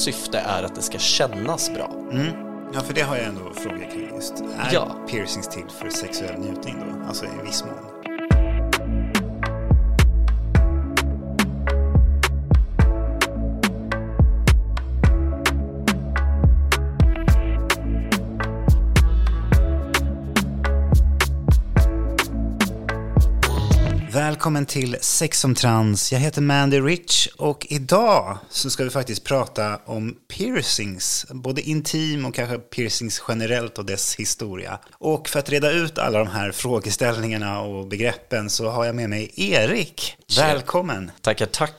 syfte 0.00 0.38
är 0.38 0.62
att 0.62 0.74
det 0.74 0.82
ska 0.82 0.98
kännas 0.98 1.70
bra. 1.74 1.90
Ja, 2.74 2.80
för 2.80 2.94
det 2.94 3.00
har 3.00 3.16
jag 3.16 3.26
ändå 3.26 3.40
frågor 3.54 3.86
kring 3.94 4.08
just. 4.14 4.34
Är 4.40 4.70
Ja. 4.74 4.96
piercings 5.10 5.48
till 5.48 5.64
för 5.80 5.90
sexuell 5.90 6.40
njutning 6.40 6.76
då? 6.78 7.08
Alltså 7.08 7.24
i 7.24 7.28
viss 7.46 7.64
mån. 7.64 7.99
Välkommen 24.40 24.66
till 24.66 24.96
Sex 25.00 25.40
som 25.40 25.54
trans. 25.54 26.12
Jag 26.12 26.20
heter 26.20 26.40
Mandy 26.40 26.80
Rich 26.80 27.28
och 27.36 27.66
idag 27.70 28.38
så 28.50 28.70
ska 28.70 28.84
vi 28.84 28.90
faktiskt 28.90 29.24
prata 29.24 29.80
om 29.84 30.16
piercings. 30.28 31.26
Både 31.30 31.62
intim 31.62 32.24
och 32.24 32.34
kanske 32.34 32.58
piercings 32.58 33.22
generellt 33.28 33.78
och 33.78 33.84
dess 33.84 34.16
historia. 34.16 34.78
Och 34.92 35.28
för 35.28 35.38
att 35.38 35.48
reda 35.48 35.70
ut 35.70 35.98
alla 35.98 36.18
de 36.18 36.28
här 36.28 36.52
frågeställningarna 36.52 37.60
och 37.60 37.86
begreppen 37.86 38.50
så 38.50 38.68
har 38.68 38.84
jag 38.84 38.94
med 38.94 39.10
mig 39.10 39.32
Erik. 39.36 40.16
Välkommen! 40.36 41.10
Tackar, 41.20 41.46
tackar. 41.46 41.74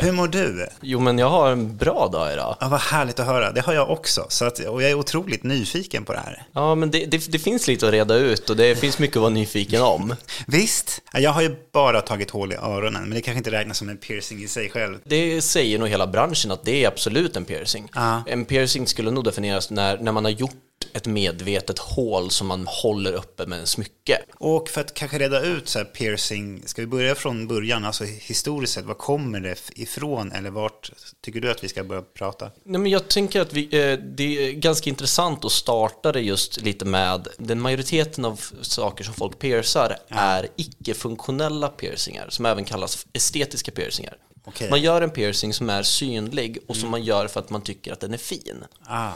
Hur 0.00 0.12
mår 0.12 0.28
du? 0.28 0.68
Jo, 0.80 1.00
men 1.00 1.18
jag 1.18 1.30
har 1.30 1.50
en 1.50 1.76
bra 1.76 2.08
dag 2.12 2.32
idag. 2.32 2.56
Ja, 2.60 2.68
vad 2.68 2.80
härligt 2.80 3.20
att 3.20 3.26
höra. 3.26 3.52
Det 3.52 3.60
har 3.60 3.72
jag 3.72 3.90
också. 3.90 4.26
Så 4.28 4.44
att, 4.44 4.58
och 4.58 4.82
jag 4.82 4.90
är 4.90 4.94
otroligt 4.94 5.42
nyfiken 5.42 6.04
på 6.04 6.12
det 6.12 6.18
här. 6.18 6.42
Ja, 6.52 6.74
men 6.74 6.90
det, 6.90 7.04
det, 7.06 7.32
det 7.32 7.38
finns 7.38 7.68
lite 7.68 7.86
att 7.86 7.92
reda 7.92 8.14
ut 8.14 8.50
och 8.50 8.56
det 8.56 8.78
finns 8.78 8.98
mycket 8.98 9.16
att 9.16 9.20
vara 9.20 9.30
nyfiken 9.30 9.82
om. 9.82 10.14
Visst, 10.46 11.02
jag 11.12 11.30
har 11.30 11.42
ju 11.42 11.56
bara 11.72 12.00
tagit 12.00 12.30
hål 12.30 12.52
i 12.52 12.56
öronen, 12.56 13.02
men 13.02 13.10
det 13.10 13.20
kanske 13.20 13.38
inte 13.38 13.50
räknas 13.50 13.78
som 13.78 13.88
en 13.88 13.96
piercing 13.96 14.42
i 14.42 14.48
sig 14.48 14.70
själv. 14.70 14.98
Det 15.04 15.42
säger 15.42 15.78
nog 15.78 15.88
hela 15.88 16.06
branschen 16.06 16.50
att 16.50 16.64
det 16.64 16.84
är 16.84 16.88
absolut 16.88 17.36
en 17.36 17.44
piercing. 17.44 17.88
Ja. 17.94 18.22
En 18.26 18.44
piercing 18.44 18.86
skulle 18.86 19.10
nog 19.10 19.24
definieras 19.24 19.70
när, 19.70 19.98
när 19.98 20.12
man 20.12 20.24
har 20.24 20.32
gjort 20.32 20.56
ett 20.92 21.06
medvetet 21.06 21.78
hål 21.78 22.30
som 22.30 22.46
man 22.46 22.66
håller 22.66 23.12
uppe 23.12 23.46
med 23.46 23.58
en 23.58 23.66
smycke. 23.66 24.22
Och 24.34 24.68
för 24.68 24.80
att 24.80 24.94
kanske 24.94 25.18
reda 25.18 25.40
ut 25.40 25.68
så 25.68 25.78
här 25.78 25.84
piercing, 25.86 26.62
ska 26.66 26.82
vi 26.82 26.86
börja 26.86 27.14
från 27.14 27.48
början, 27.48 27.84
alltså 27.84 28.04
historiskt 28.04 28.72
sett, 28.72 28.84
var 28.84 28.94
kommer 28.94 29.40
det 29.40 29.56
ifrån 29.74 30.32
eller 30.32 30.50
vart 30.50 30.90
tycker 31.20 31.40
du 31.40 31.50
att 31.50 31.64
vi 31.64 31.68
ska 31.68 31.84
börja 31.84 32.02
prata? 32.02 32.50
Nej, 32.64 32.80
men 32.80 32.90
jag 32.90 33.08
tänker 33.08 33.40
att 33.40 33.52
vi, 33.52 33.64
eh, 33.64 33.98
det 33.98 34.48
är 34.48 34.52
ganska 34.52 34.90
intressant 34.90 35.44
att 35.44 35.52
starta 35.52 36.12
det 36.12 36.20
just 36.20 36.60
lite 36.60 36.84
med 36.84 37.28
den 37.38 37.60
majoriteten 37.60 38.24
av 38.24 38.40
saker 38.60 39.04
som 39.04 39.14
folk 39.14 39.38
piercar 39.38 39.96
är 40.08 40.48
icke-funktionella 40.56 41.68
piercingar 41.68 42.26
som 42.30 42.46
även 42.46 42.64
kallas 42.64 43.06
estetiska 43.12 43.70
piercingar. 43.70 44.16
Okej. 44.44 44.70
Man 44.70 44.80
gör 44.80 45.02
en 45.02 45.10
piercing 45.10 45.54
som 45.54 45.70
är 45.70 45.82
synlig 45.82 46.58
och 46.68 46.76
som 46.76 46.90
man 46.90 47.04
gör 47.04 47.26
för 47.26 47.40
att 47.40 47.50
man 47.50 47.62
tycker 47.62 47.92
att 47.92 48.00
den 48.00 48.14
är 48.14 48.18
fin. 48.18 48.64
Ah, 48.86 49.12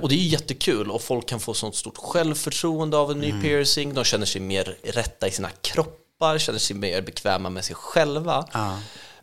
Och 0.00 0.08
det 0.08 0.14
är 0.14 0.18
jättekul 0.18 0.90
och 0.90 1.02
folk 1.02 1.28
kan 1.28 1.40
få 1.40 1.54
sånt 1.54 1.76
stort 1.76 1.96
självförtroende 1.96 2.96
av 2.96 3.10
en 3.10 3.18
ny 3.18 3.42
piercing. 3.42 3.94
De 3.94 4.04
känner 4.04 4.26
sig 4.26 4.40
mer 4.40 4.76
rätta 4.82 5.28
i 5.28 5.30
sina 5.30 5.50
kroppar, 5.60 6.38
känner 6.38 6.58
sig 6.58 6.76
mer 6.76 7.02
bekväma 7.02 7.50
med 7.50 7.64
sig 7.64 7.76
själva. 7.76 8.46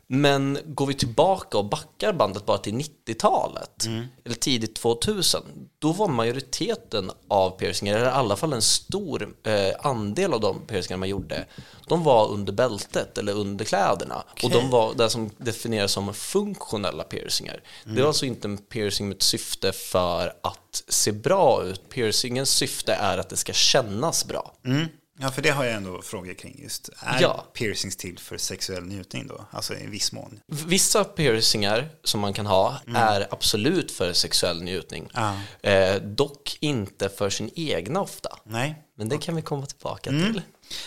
Men 0.06 0.58
går 0.64 0.86
vi 0.86 0.94
tillbaka 0.94 1.58
och 1.58 1.64
backar 1.64 2.12
bandet 2.12 2.46
bara 2.46 2.58
till 2.58 2.74
90-talet, 2.74 3.86
eller 4.24 4.34
tidigt 4.36 4.76
2000, 4.76 5.42
då 5.78 5.92
var 5.92 6.08
majoriteten 6.08 7.10
av 7.28 7.50
piercingar, 7.50 7.96
eller 7.96 8.06
i 8.06 8.10
alla 8.10 8.36
fall 8.36 8.52
en 8.52 8.62
stor 8.62 9.34
eh, 9.42 9.86
andel 9.86 10.32
av 10.32 10.40
de 10.40 10.60
piercingar 10.66 10.98
man 10.98 11.08
gjorde, 11.08 11.46
de 11.88 12.02
var 12.04 12.28
under 12.28 12.52
bältet 12.52 13.18
eller 13.18 13.32
under 13.32 13.64
kläderna. 13.64 14.24
Och 14.42 14.50
de 14.50 14.70
var 14.70 14.94
det 14.94 15.10
som 15.10 15.30
definieras 15.38 15.92
som 15.92 16.14
funktionella 16.14 17.04
piercingar. 17.04 17.62
Det 17.84 18.00
var 18.00 18.08
alltså 18.08 18.26
inte 18.26 18.48
en 18.48 18.58
piercing 18.58 19.08
med 19.08 19.16
ett 19.16 19.22
syfte 19.22 19.72
för 19.72 20.32
att 20.42 20.84
se 20.88 21.12
bra 21.12 21.64
ut. 21.64 21.88
Piercingens 21.88 22.50
syfte 22.50 22.92
är 22.94 23.18
att 23.18 23.28
det 23.28 23.36
ska 23.36 23.52
kännas 23.52 24.24
bra. 24.24 24.54
mm. 24.64 24.86
Ja, 25.18 25.30
för 25.30 25.42
det 25.42 25.50
har 25.50 25.64
jag 25.64 25.74
ändå 25.74 26.02
frågor 26.02 26.34
kring 26.34 26.60
just. 26.62 26.90
Är 27.00 27.20
Ja. 27.22 27.46
piercings 27.52 27.96
till 27.96 28.18
för 28.18 28.38
sexuell 28.38 28.84
njutning 28.84 29.26
då? 29.26 29.44
Alltså 29.50 29.74
i 29.74 29.86
viss 29.86 30.12
mån. 30.12 30.40
Vissa 30.46 31.04
piercingar 31.04 31.88
som 32.04 32.20
man 32.20 32.32
kan 32.32 32.46
ha 32.46 32.80
är 32.94 33.26
absolut 33.30 33.92
för 33.92 34.12
sexuell 34.12 34.62
njutning. 34.62 35.08
Ja. 35.14 35.36
Eh, 35.70 35.96
dock 36.02 36.56
inte 36.60 37.08
för 37.08 37.30
sin 37.30 37.50
egna 37.54 38.00
ofta. 38.00 38.38
Nej. 38.44 38.82
Men 38.96 39.08
det 39.08 39.18
kan 39.18 39.36
vi 39.36 39.42
komma 39.42 39.66
tillbaka 39.66 40.10
till. 40.10 40.42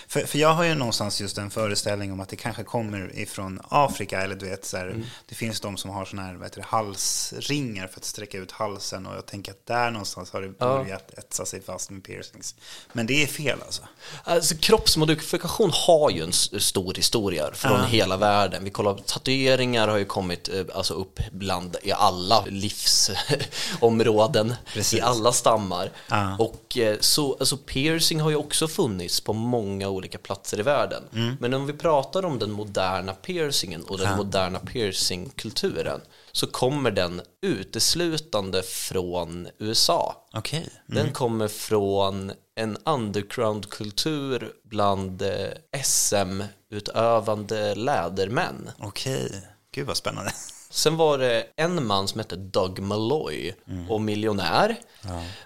För, 0.07 0.19
för 0.19 0.39
jag 0.39 0.53
har 0.53 0.63
ju 0.63 0.75
någonstans 0.75 1.21
just 1.21 1.37
en 1.37 1.49
föreställning 1.49 2.11
om 2.11 2.19
att 2.19 2.29
det 2.29 2.35
kanske 2.35 2.63
kommer 2.63 3.19
ifrån 3.19 3.59
Afrika, 3.69 4.21
eller 4.21 4.35
du 4.35 4.49
vet, 4.49 4.65
så 4.65 4.77
här, 4.77 5.03
det 5.25 5.35
finns 5.35 5.59
de 5.59 5.77
som 5.77 5.91
har 5.91 6.05
sådana 6.05 6.27
här 6.27 6.43
heter 6.43 6.61
det, 6.61 6.67
halsringar 6.67 7.87
för 7.87 7.99
att 7.99 8.05
sträcka 8.05 8.37
ut 8.37 8.51
halsen 8.51 9.05
och 9.05 9.15
jag 9.15 9.25
tänker 9.25 9.51
att 9.51 9.65
där 9.65 9.91
någonstans 9.91 10.31
har 10.31 10.41
det 10.41 10.49
börjat 10.49 11.11
etsa 11.17 11.45
sig 11.45 11.61
fast 11.61 11.89
med 11.89 12.03
piercings. 12.03 12.55
Men 12.93 13.07
det 13.07 13.23
är 13.23 13.27
fel 13.27 13.61
alltså. 13.61 13.81
Alltså, 14.23 14.55
kroppsmodifikation 14.55 15.71
har 15.73 16.09
ju 16.09 16.23
en 16.23 16.33
stor 16.61 16.93
historia 16.93 17.49
från 17.53 17.83
hela 17.83 18.17
världen. 18.17 18.63
Vi 18.63 18.69
kollar, 18.69 18.93
tatueringar 18.93 19.87
har 19.87 19.97
ju 19.97 20.05
kommit 20.05 20.49
eh, 20.49 20.65
alltså, 20.73 20.93
upp 20.93 21.19
bland 21.31 21.77
i 21.83 21.91
alla 21.91 22.45
livsområden, 22.45 24.55
i 24.93 25.01
alla 25.01 25.31
stammar. 25.31 25.91
Ja. 26.07 26.37
Och 26.37 26.77
eh, 26.77 26.97
så, 26.99 27.37
alltså, 27.39 27.57
piercing 27.57 28.21
har 28.21 28.29
ju 28.29 28.35
också 28.35 28.67
funnits 28.67 29.21
på 29.21 29.33
många 29.33 29.76
olika 29.85 30.17
platser 30.17 30.59
i 30.59 30.63
världen. 30.63 31.03
Men 31.39 31.53
om 31.53 31.67
vi 31.67 31.73
pratar 31.73 32.25
om 32.25 32.39
den 32.39 32.51
moderna 32.51 33.13
piercingen 33.13 33.83
och 33.83 33.97
den 33.97 34.17
moderna 34.17 34.59
piercingkulturen 34.59 36.01
så 36.31 36.47
kommer 36.47 36.91
den 36.91 37.21
uteslutande 37.41 38.63
från 38.63 39.47
USA. 39.59 40.27
Okej. 40.33 40.69
Den 40.85 41.11
kommer 41.11 41.47
från 41.47 42.31
en 42.55 42.77
undergroundkultur 42.85 44.53
bland 44.63 45.21
eh, 45.21 45.81
SM-utövande 45.83 47.75
lädermän. 47.75 48.69
Okej. 48.79 49.47
Gud 49.71 49.87
vad 49.87 49.97
spännande. 49.97 50.31
Sen 50.77 50.97
var 50.97 51.17
det 51.17 51.45
en 51.55 51.85
man 51.87 52.07
som 52.07 52.19
hette 52.19 52.35
Doug 52.35 52.79
Malloy 52.79 53.53
och 53.89 54.01
miljonär. 54.01 54.75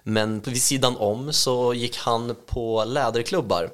Men 0.04 0.40
vid 0.42 0.62
sidan 0.62 0.98
om 0.98 1.34
så 1.34 1.74
gick 1.74 1.98
han 1.98 2.36
på 2.46 2.84
läderklubbar. 2.84 3.72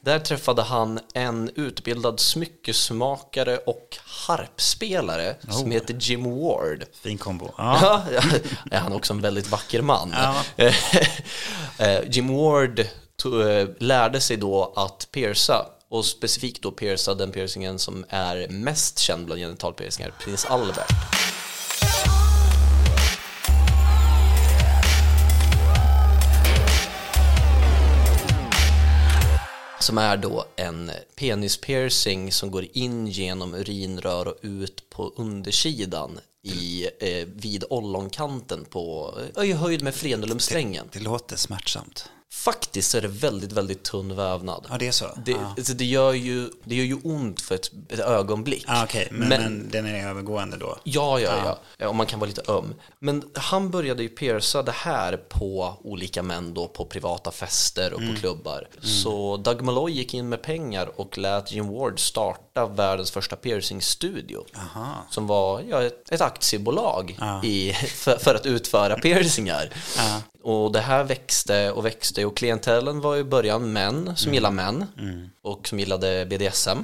Där 0.00 0.18
träffade 0.18 0.62
han 0.62 1.00
en 1.14 1.50
utbildad 1.54 2.20
smyckesmakare 2.20 3.56
och 3.56 3.96
harpspelare 4.26 5.36
som 5.48 5.70
heter 5.70 5.96
Jim 6.00 6.40
Ward. 6.40 6.84
Fin 7.02 7.18
kombo. 7.18 7.50
Ja. 7.58 8.02
Ja, 8.12 8.20
är 8.70 8.78
han 8.78 8.92
också 8.92 9.12
en 9.12 9.20
väldigt 9.20 9.50
vacker 9.50 9.82
man. 9.82 10.14
Ja. 10.16 10.70
Eh, 11.78 12.00
Jim 12.10 12.36
Ward 12.36 12.78
eh, 12.80 13.68
lärde 13.78 14.20
sig 14.20 14.36
då 14.36 14.72
att 14.76 15.08
pierca 15.12 15.66
och 15.88 16.04
specifikt 16.04 16.62
då 16.62 16.72
pierca 16.72 17.14
den 17.14 17.32
piercingen 17.32 17.78
som 17.78 18.04
är 18.08 18.48
mest 18.48 18.98
känd 18.98 19.26
bland 19.26 19.40
genitalpiercingar, 19.40 20.14
prins 20.20 20.44
Albert. 20.44 20.92
Som 29.80 29.98
är 29.98 30.16
då 30.16 30.44
en 30.56 30.90
penispiercing 31.16 32.32
som 32.32 32.50
går 32.50 32.66
in 32.72 33.06
genom 33.06 33.54
urinrör 33.54 34.28
och 34.28 34.38
ut 34.42 34.90
på 34.90 35.12
undersidan 35.16 36.20
i, 36.42 36.88
eh, 37.00 37.26
vid 37.26 37.64
ollonkanten 37.70 38.64
på, 38.64 39.14
eh, 39.36 39.44
i 39.44 39.52
höjd 39.52 39.82
med 39.82 39.94
frenulumsträngen. 39.94 40.88
Det 40.92 41.00
låter 41.00 41.36
smärtsamt. 41.36 42.10
Faktiskt 42.36 42.90
så 42.90 42.96
är 42.98 43.02
det 43.02 43.08
väldigt, 43.08 43.52
väldigt 43.52 43.82
tunn 43.82 44.16
vävnad. 44.16 44.66
Ja, 44.70 44.76
det 44.78 44.86
är 44.86 44.92
så? 44.92 45.06
Det, 45.24 45.30
Ja. 45.30 45.54
alltså 45.58 45.72
det, 45.74 45.84
gör 45.84 46.12
ju, 46.12 46.50
det 46.64 46.74
gör 46.74 46.84
ju 46.84 46.94
ont 47.04 47.40
för 47.40 47.54
ett, 47.54 47.70
ett 47.88 47.98
ögonblick. 47.98 48.64
Ah, 48.66 48.84
Okej, 48.84 49.08
men, 49.10 49.28
Men- 49.28 49.42
men 49.42 49.70
den 49.70 49.86
är 49.86 50.08
övergående 50.08 50.56
då? 50.56 50.78
Ja, 50.84 51.20
ja, 51.20 51.30
ja. 51.44 51.58
ja. 51.78 51.88
Och 51.88 51.94
man 51.94 52.06
kan 52.06 52.20
vara 52.20 52.28
lite 52.28 52.52
öm. 52.52 52.74
Men 52.98 53.22
han 53.34 53.70
började 53.70 54.02
ju 54.02 54.08
pierca 54.08 54.62
det 54.62 54.72
här 54.72 55.16
på 55.16 55.74
olika 55.84 56.22
män 56.22 56.54
då 56.54 56.68
på 56.68 56.84
privata 56.84 57.30
fester 57.30 57.92
och 57.92 58.00
på 58.00 58.16
klubbar. 58.20 58.68
Så 58.80 59.36
Doug 59.36 59.62
Malloy 59.62 59.92
gick 59.92 60.14
in 60.14 60.28
med 60.28 60.42
pengar 60.42 60.90
och 61.00 61.18
lät 61.18 61.52
Jim 61.52 61.68
Ward 61.68 62.00
starta 62.00 62.66
världens 62.66 63.10
första 63.10 63.36
piercingstudio. 63.36 64.44
Som 65.10 65.26
var 65.26 65.60
ja, 65.68 65.82
ett, 65.82 66.10
ett 66.12 66.20
aktiebolag 66.20 67.18
i, 67.44 67.72
för, 67.72 68.16
för 68.16 68.34
att 68.34 68.46
utföra 68.46 68.96
piercingar. 68.98 69.70
Och 70.46 70.72
det 70.72 70.80
här 70.80 71.04
växte 71.04 71.70
och 71.70 71.84
växte 71.84 72.24
och 72.24 72.36
klientellen 72.36 73.00
var 73.00 73.16
i 73.16 73.24
början 73.24 73.72
män 73.72 74.16
som 74.16 74.34
gillade 74.34 74.54
män 74.54 74.86
och 75.42 75.68
som 75.68 75.78
gillade 75.78 76.26
BDSM. 76.26 76.78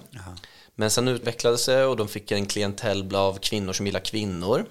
Men 0.74 0.90
sen 0.90 1.08
utvecklades 1.08 1.66
det 1.66 1.84
och 1.84 1.96
de 1.96 2.08
fick 2.08 2.30
en 2.32 2.46
klientell 2.46 3.14
av 3.14 3.38
kvinnor 3.38 3.72
som 3.72 3.86
gillar 3.86 4.00
kvinnor. 4.00 4.66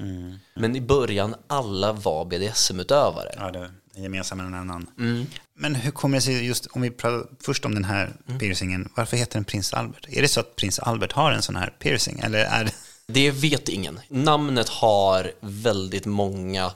Men 0.54 0.76
i 0.76 0.82
början 0.82 1.36
alla 1.48 1.94
var 1.94 2.26
BDSM-utövare. 2.26 3.30
Ja, 3.38 3.52
det 3.52 3.60
är 3.60 4.02
gemensam 4.02 4.38
med 4.38 4.48
en 4.48 4.54
annan. 4.54 4.90
Mm. 5.00 5.26
Men 5.54 5.76
hur 5.76 5.92
kommer 5.92 6.18
det 6.18 6.22
sig, 6.22 6.46
just 6.46 6.68
om 6.72 6.82
vi 6.82 6.90
pratar 6.90 7.28
först 7.44 7.66
om 7.66 7.74
den 7.76 7.86
här 7.86 8.14
Mm. 8.28 8.40
piercingen, 8.40 8.90
varför 8.96 9.18
heter 9.18 9.34
den 9.34 9.44
prins 9.46 9.74
Albert? 9.74 10.06
Är 10.10 10.22
det 10.22 10.28
så 10.28 10.40
att 10.40 10.56
prins 10.56 10.80
Albert 10.80 11.12
har 11.12 11.32
en 11.32 11.42
sån 11.42 11.56
här 11.56 11.74
piercing? 11.80 12.20
Eller 12.20 12.40
är 12.40 12.64
det... 12.64 12.72
Det 13.08 13.32
vet 13.32 13.70
ingen. 13.70 14.00
Namnet 14.10 14.70
har 14.70 15.32
väldigt 15.42 16.06
många 16.06 16.72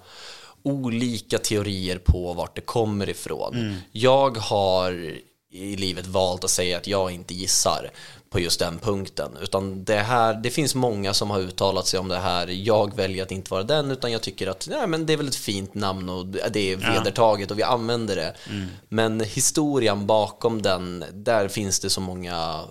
olika 0.66 1.38
teorier 1.38 1.98
på 1.98 2.34
vart 2.34 2.56
det 2.56 2.62
kommer 2.62 3.10
ifrån. 3.10 3.56
Mm. 3.56 3.76
Jag 3.92 4.38
har 4.38 5.16
i 5.52 5.76
livet 5.76 6.08
valt 6.08 6.44
att 6.44 6.50
säga 6.50 6.78
att 6.78 6.88
jag 6.88 7.12
inte 7.12 7.34
gissar 7.34 7.92
på 8.30 8.40
just 8.40 8.60
den 8.60 8.80
punkten. 8.80 9.38
Utan 9.42 9.84
det, 9.84 9.96
här, 9.96 10.34
det 10.34 10.50
finns 10.50 10.76
många 10.76 11.14
som 11.14 11.30
har 11.30 11.40
uttalat 11.40 11.88
sig 11.88 12.00
om 12.00 12.08
det 12.08 12.18
här. 12.18 12.48
Jag 12.48 12.96
väljer 12.96 13.24
att 13.24 13.32
inte 13.32 13.52
vara 13.52 13.64
den, 13.64 13.92
utan 13.92 14.12
jag 14.12 14.22
tycker 14.22 14.48
att 14.48 14.68
nej, 14.72 14.88
men 14.88 15.06
det 15.06 15.14
är 15.14 15.18
väl 15.18 15.28
ett 15.28 15.36
fint 15.36 15.74
namn 15.74 16.10
och 16.10 16.26
det 16.26 16.72
är 16.72 16.76
vedertaget 16.76 17.52
och 17.52 17.60
vi 17.60 17.64
använder 17.64 18.16
det. 18.16 18.36
Mm. 18.50 18.68
Men 18.90 19.20
historien 19.20 20.08
bakom 20.08 20.62
den, 20.62 21.06
där 21.14 21.48
finns 21.48 21.80
det 21.80 21.90
så 21.90 22.02
många 22.02 22.62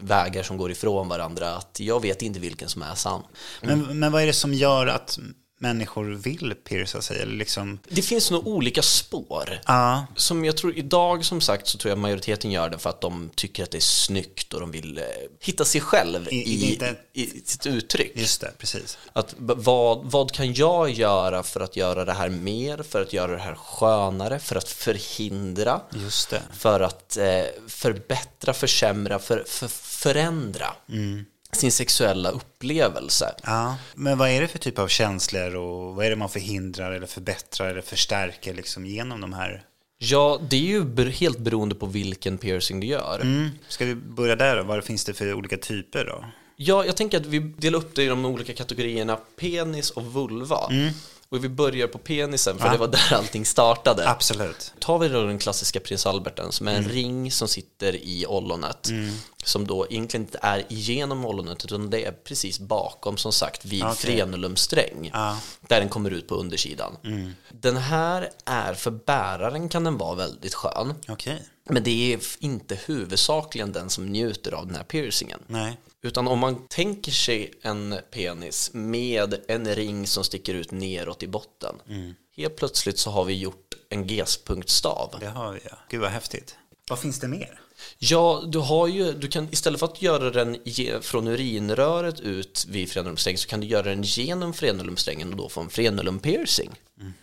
vägar 0.00 0.42
som 0.42 0.56
går 0.56 0.70
ifrån 0.70 1.08
varandra 1.08 1.54
att 1.54 1.80
jag 1.80 2.02
vet 2.02 2.22
inte 2.22 2.40
vilken 2.40 2.68
som 2.68 2.82
är 2.82 2.94
sann. 2.94 3.22
Mm. 3.62 3.78
Men, 3.78 3.98
men 3.98 4.12
vad 4.12 4.22
är 4.22 4.26
det 4.26 4.32
som 4.32 4.54
gör 4.54 4.86
att 4.86 5.18
människor 5.60 6.04
vill 6.04 6.54
pierca 6.54 7.02
sig? 7.02 7.20
Eller 7.20 7.36
liksom... 7.36 7.78
Det 7.88 8.02
finns 8.02 8.30
nog 8.30 8.46
olika 8.46 8.82
spår. 8.82 9.60
Ah. 9.64 10.00
Som 10.16 10.44
jag 10.44 10.56
tror, 10.56 10.78
idag 10.78 11.24
som 11.24 11.40
sagt 11.40 11.66
så 11.66 11.78
tror 11.78 11.90
jag 11.90 11.98
majoriteten 11.98 12.50
gör 12.50 12.70
det 12.70 12.78
för 12.78 12.90
att 12.90 13.00
de 13.00 13.30
tycker 13.34 13.62
att 13.62 13.70
det 13.70 13.78
är 13.78 13.80
snyggt 13.80 14.54
och 14.54 14.60
de 14.60 14.70
vill 14.70 14.98
eh, 14.98 15.04
hitta 15.40 15.64
sig 15.64 15.80
själv 15.80 16.28
I, 16.30 16.36
i, 16.36 16.72
inte... 16.72 16.96
i, 17.12 17.26
sitt 17.26 17.66
uttryck. 17.66 18.12
Just 18.14 18.40
det, 18.40 18.52
precis. 18.58 18.98
Att, 19.12 19.34
vad, 19.38 20.10
vad 20.10 20.32
kan 20.32 20.54
jag 20.54 20.90
göra 20.90 21.42
för 21.42 21.60
att 21.60 21.76
göra 21.76 22.04
det 22.04 22.12
här 22.12 22.28
mer, 22.28 22.82
för 22.82 23.02
att 23.02 23.12
göra 23.12 23.32
det 23.32 23.42
här 23.42 23.54
skönare, 23.54 24.38
för 24.38 24.56
att 24.56 24.68
förhindra, 24.68 25.80
Just 25.94 26.30
det. 26.30 26.42
för 26.58 26.80
att 26.80 27.16
eh, 27.16 27.44
förbättra, 27.68 28.54
försämra, 28.54 29.18
för, 29.18 29.44
för, 29.46 29.68
förändra. 29.68 30.66
Mm 30.88 31.24
sin 31.52 31.72
sexuella 31.72 32.30
upplevelse. 32.30 33.34
Ja, 33.42 33.76
men 33.94 34.18
vad 34.18 34.28
är 34.30 34.40
det 34.40 34.48
för 34.48 34.58
typ 34.58 34.78
av 34.78 34.88
känslor 34.88 35.56
och 35.56 35.94
vad 35.94 36.06
är 36.06 36.10
det 36.10 36.16
man 36.16 36.28
förhindrar 36.28 36.92
eller 36.92 37.06
förbättrar 37.06 37.70
eller 37.70 37.82
förstärker 37.82 38.54
liksom 38.54 38.86
genom 38.86 39.20
de 39.20 39.32
här? 39.32 39.64
Ja, 39.98 40.40
det 40.48 40.56
är 40.56 40.60
ju 40.60 41.10
helt 41.10 41.38
beroende 41.38 41.74
på 41.74 41.86
vilken 41.86 42.38
piercing 42.38 42.80
du 42.80 42.86
gör. 42.86 43.20
Mm. 43.22 43.48
Ska 43.68 43.84
vi 43.84 43.94
börja 43.94 44.36
där 44.36 44.56
då? 44.56 44.62
Vad 44.62 44.84
finns 44.84 45.04
det 45.04 45.14
för 45.14 45.34
olika 45.34 45.56
typer 45.56 46.04
då? 46.04 46.24
Ja, 46.56 46.84
jag 46.84 46.96
tänker 46.96 47.20
att 47.20 47.26
vi 47.26 47.38
delar 47.38 47.78
upp 47.78 47.94
det 47.94 48.02
i 48.02 48.06
de 48.06 48.24
olika 48.24 48.52
kategorierna 48.52 49.16
penis 49.16 49.90
och 49.90 50.04
vulva. 50.04 50.68
Mm. 50.70 50.92
Och 51.30 51.44
vi 51.44 51.48
börjar 51.48 51.86
på 51.86 51.98
penisen, 51.98 52.58
för 52.58 52.66
ja. 52.66 52.72
det 52.72 52.78
var 52.78 52.88
där 52.88 53.14
allting 53.14 53.46
startade. 53.46 54.08
Absolut. 54.08 54.72
Tar 54.78 54.98
vi 54.98 55.08
då 55.08 55.26
den 55.26 55.38
klassiska 55.38 55.80
prins 55.80 56.06
Alberten 56.06 56.52
som 56.52 56.68
är 56.68 56.72
en 56.72 56.84
mm. 56.84 56.92
ring 56.92 57.30
som 57.30 57.48
sitter 57.48 57.96
i 57.96 58.26
ollonet. 58.26 58.88
Mm. 58.88 59.14
Som 59.44 59.66
då 59.66 59.86
egentligen 59.90 60.26
inte 60.26 60.38
är 60.42 60.72
igenom 60.72 61.24
ollonet 61.24 61.64
utan 61.64 61.90
det 61.90 62.04
är 62.04 62.12
precis 62.12 62.60
bakom 62.60 63.16
som 63.16 63.32
sagt 63.32 63.64
vid 63.64 63.82
okay. 63.82 63.94
frenulumsträng. 63.94 65.10
Ja. 65.12 65.38
Där 65.60 65.80
den 65.80 65.88
kommer 65.88 66.10
ut 66.10 66.28
på 66.28 66.34
undersidan. 66.34 66.96
Mm. 67.04 67.34
Den 67.48 67.76
här 67.76 68.30
är, 68.44 68.74
för 68.74 68.90
bäraren 68.90 69.68
kan 69.68 69.84
den 69.84 69.98
vara 69.98 70.14
väldigt 70.14 70.54
skön. 70.54 70.94
Okay. 71.08 71.38
Men 71.64 71.82
det 71.82 72.12
är 72.12 72.20
inte 72.38 72.78
huvudsakligen 72.86 73.72
den 73.72 73.90
som 73.90 74.06
njuter 74.06 74.52
av 74.52 74.66
den 74.66 74.76
här 74.76 74.84
piercingen. 74.84 75.40
Nej. 75.46 75.78
Utan 76.02 76.28
om 76.28 76.38
man 76.38 76.66
tänker 76.68 77.12
sig 77.12 77.52
en 77.62 77.96
penis 78.10 78.70
med 78.74 79.40
en 79.48 79.74
ring 79.74 80.06
som 80.06 80.24
sticker 80.24 80.54
ut 80.54 80.70
neråt 80.70 81.22
i 81.22 81.28
botten. 81.28 81.76
Mm. 81.88 82.14
Helt 82.36 82.56
plötsligt 82.56 82.98
så 82.98 83.10
har 83.10 83.24
vi 83.24 83.38
gjort 83.38 83.74
en 83.88 84.06
G-punktstav. 84.06 85.16
Det 85.20 85.26
har 85.26 85.52
vi 85.52 85.60
ja. 85.70 85.78
Gud 85.88 86.00
vad 86.00 86.10
häftigt. 86.10 86.56
Vad 86.88 86.98
finns 86.98 87.20
det 87.20 87.28
mer? 87.28 87.60
Ja, 87.98 88.42
du 88.46 88.58
har 88.58 88.88
ju, 88.88 89.12
du 89.12 89.28
kan 89.28 89.48
istället 89.52 89.80
för 89.80 89.86
att 89.86 90.02
göra 90.02 90.30
den 90.30 90.56
från 91.02 91.26
urinröret 91.26 92.20
ut 92.20 92.66
vid 92.68 92.90
frenulumsträngen 92.90 93.38
så 93.38 93.48
kan 93.48 93.60
du 93.60 93.66
göra 93.66 93.82
den 93.82 94.02
genom 94.02 94.52
frenulumsträngen 94.52 95.30
och 95.30 95.36
då 95.36 95.48
få 95.48 95.60
en 95.60 95.70
frenulum 95.70 96.18
piercing. 96.18 96.70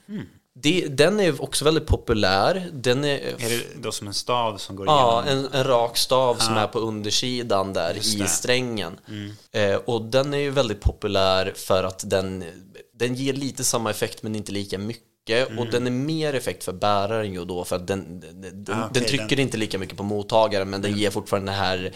Mm. 0.07 0.27
Det, 0.62 0.88
den 0.88 1.19
är 1.19 1.44
också 1.44 1.65
väldigt 1.65 1.88
populär. 1.88 2.69
Den 2.74 3.06
är, 3.06 3.18
är 3.18 3.50
det 3.50 3.81
då 3.81 3.92
som 3.92 4.07
en 4.07 4.13
stav 4.13 4.57
som 4.57 4.75
går 4.75 4.88
ja, 4.88 5.24
igenom? 5.24 5.44
Ja, 5.44 5.50
en, 5.54 5.62
en, 5.62 5.68
rak 5.68 5.98
stav 5.98 6.36
ah. 6.39 6.44
som 6.44 6.54
är 6.54 6.68
på 6.68 6.80
undersidan 6.80 7.74
där 7.74 7.98
i 7.98 8.27
strängen. 8.27 9.00
Mm. 9.07 9.31
Eh, 9.51 9.75
och 9.75 10.01
den 10.01 10.33
är 10.33 10.38
ju 10.38 10.50
väldigt 10.50 10.81
populär 10.81 11.54
för 11.56 11.83
att 11.83 12.09
den, 12.09 12.44
den 12.94 13.15
ger 13.15 13.33
lite 13.33 13.63
samma 13.63 13.89
effekt 13.89 14.24
men 14.24 14.36
inte 14.36 14.51
lika 14.51 14.77
mycket 14.77 15.07
Mm. 15.30 15.59
och 15.59 15.68
den 15.68 15.88
är 15.88 15.92
mer 15.92 16.33
effekt 16.33 16.63
för 16.63 16.74
bäraren 16.74 17.33
ju 17.33 17.45
då 17.45 17.63
för 17.63 17.75
att 17.75 17.88
den, 17.88 18.19
den, 18.19 18.65
ah, 18.69 18.86
okay, 18.86 18.89
den 18.94 19.10
trycker 19.10 19.36
den... 19.36 19.39
inte 19.39 19.57
lika 19.57 19.77
mycket 19.77 19.98
på 19.98 20.03
mottagaren 20.03 20.69
men 20.69 20.81
den 20.81 20.92
mm. 20.92 21.01
ger 21.01 21.10
fortfarande 21.10 21.51
den 21.51 21.60
här 21.60 21.94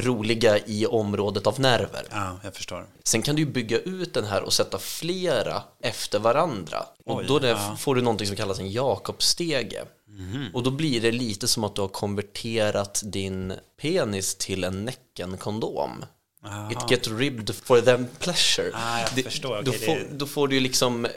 roliga 0.00 0.58
i 0.58 0.86
området 0.86 1.46
av 1.46 1.60
nerver. 1.60 2.06
Ja, 2.10 2.40
jag 2.42 2.54
förstår. 2.54 2.86
Sen 3.04 3.22
kan 3.22 3.36
du 3.36 3.46
bygga 3.46 3.78
ut 3.78 4.14
den 4.14 4.24
här 4.24 4.42
och 4.42 4.52
sätta 4.52 4.78
flera 4.78 5.62
efter 5.82 6.18
varandra. 6.18 6.86
Och 7.04 7.16
Oj, 7.16 7.24
då 7.28 7.40
ja. 7.42 7.76
får 7.78 7.94
du 7.94 8.02
någonting 8.02 8.26
som 8.26 8.36
kallas 8.36 8.58
en 8.58 8.70
Jakobsstege. 8.70 9.84
Mm. 10.08 10.54
Och 10.54 10.62
då 10.62 10.70
blir 10.70 11.00
det 11.00 11.12
lite 11.12 11.48
som 11.48 11.64
att 11.64 11.74
du 11.74 11.80
har 11.80 11.88
konverterat 11.88 13.02
din 13.04 13.52
penis 13.80 14.34
till 14.34 14.64
en 14.64 14.84
Näcken-kondom. 14.84 16.04
Aha. 16.44 16.70
It 16.70 16.90
get 16.90 17.08
ribbed 17.08 17.54
for 17.54 17.80
them 17.80 18.06
pleasure. 18.18 18.70
Ah, 18.74 19.00
jag 19.00 19.08
det, 19.14 19.22
förstår. 19.22 19.62
Då, 19.62 19.70
okay, 19.70 19.86
får, 19.86 19.98
då 20.12 20.26
får 20.26 20.48
du 20.48 20.60
liksom, 20.60 21.04
eh, 21.04 21.10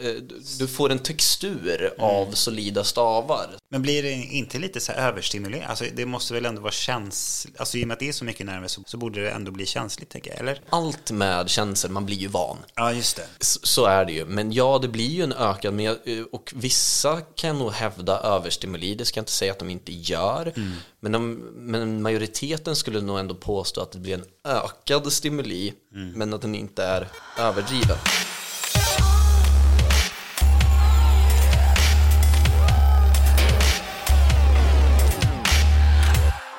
du 0.59 0.67
får 0.67 0.91
en 0.91 0.99
textur 0.99 1.93
mm. 1.97 2.09
av 2.09 2.31
solida 2.31 2.83
stavar. 2.83 3.47
Men 3.69 3.81
blir 3.81 4.03
det 4.03 4.11
inte 4.11 4.59
lite 4.59 4.79
så 4.79 4.91
här 4.91 5.07
överstimulerande? 5.07 5.67
Alltså 5.67 5.85
det 5.95 6.05
måste 6.05 6.33
väl 6.33 6.45
ändå 6.45 6.61
vara 6.61 6.71
känsligt, 6.71 7.59
alltså 7.59 7.77
i 7.77 7.83
och 7.83 7.87
med 7.87 7.93
att 7.93 7.99
det 7.99 8.09
är 8.09 8.13
så 8.13 8.25
mycket 8.25 8.45
nerver 8.45 8.67
så, 8.67 8.81
så, 8.85 8.97
borde 8.97 9.21
det 9.21 9.31
ändå 9.31 9.51
bli 9.51 9.65
känsligt 9.65 10.09
tänker 10.09 10.31
jag, 10.31 10.39
eller? 10.39 10.61
Allt 10.69 11.11
med 11.11 11.49
känsel, 11.49 11.91
man 11.91 12.05
blir 12.05 12.17
ju 12.17 12.27
van. 12.27 12.57
Ja, 12.75 12.93
just 12.93 13.15
det. 13.15 13.27
Så, 13.39 13.59
så 13.63 13.85
är 13.85 14.05
det 14.05 14.11
ju. 14.11 14.25
Men 14.25 14.51
ja, 14.51 14.79
det 14.81 14.87
blir 14.87 15.09
ju 15.09 15.23
en 15.23 15.33
ökad, 15.33 15.73
men 15.73 15.85
jag, 15.85 15.97
och 16.31 16.53
vissa 16.55 17.21
kan 17.21 17.59
nog 17.59 17.71
hävda 17.71 18.19
överstimuli, 18.19 18.95
det 18.95 19.05
ska 19.05 19.17
jag 19.17 19.21
inte 19.21 19.31
säga 19.31 19.51
att 19.51 19.59
de 19.59 19.69
inte 19.69 19.91
gör. 19.91 20.53
Mm. 20.55 20.71
Men, 21.03 21.11
de, 21.11 21.33
men 21.53 22.01
majoriteten 22.01 22.75
skulle 22.75 23.01
nog 23.01 23.19
ändå 23.19 23.35
påstå 23.35 23.81
att 23.81 23.91
det 23.91 23.99
blir 23.99 24.13
en 24.13 24.25
ökad 24.43 25.11
stimuli, 25.11 25.73
mm. 25.95 26.11
men 26.11 26.33
att 26.33 26.41
den 26.41 26.55
inte 26.55 26.83
är 26.83 27.07
överdriven. 27.37 27.97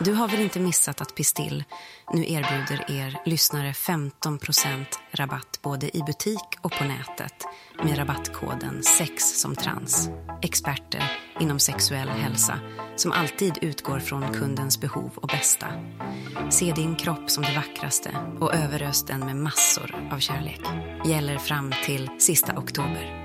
Du 0.04 0.12
har 0.12 0.28
väl 0.28 0.40
inte 0.40 0.60
missat 0.60 1.00
att 1.00 1.14
Pistill 1.14 1.64
nu 2.12 2.20
erbjuder 2.22 2.90
er 2.90 3.20
lyssnare 3.24 3.72
15% 3.72 4.84
rabatt 5.12 5.60
både 5.62 5.96
i 5.96 6.02
butik 6.06 6.58
och 6.60 6.72
på 6.72 6.84
nätet 6.84 7.46
med 7.82 7.98
rabattkoden 7.98 8.82
SEX 8.82 9.40
som 9.40 9.56
trans. 9.56 10.08
Experter 10.42 11.12
inom 11.40 11.58
sexuell 11.58 12.08
hälsa 12.08 12.58
som 12.96 13.12
alltid 13.12 13.58
utgår 13.62 13.98
från 13.98 14.34
kundens 14.34 14.80
behov 14.80 15.10
och 15.14 15.28
bästa. 15.28 15.66
Se 16.50 16.72
din 16.72 16.96
kropp 16.96 17.30
som 17.30 17.44
det 17.44 17.54
vackraste 17.56 18.16
och 18.40 18.54
överös 18.54 19.04
den 19.04 19.20
med 19.20 19.36
massor 19.36 20.08
av 20.12 20.18
kärlek. 20.18 20.60
Gäller 21.06 21.38
fram 21.38 21.72
till 21.84 22.10
sista 22.18 22.58
oktober. 22.58 23.21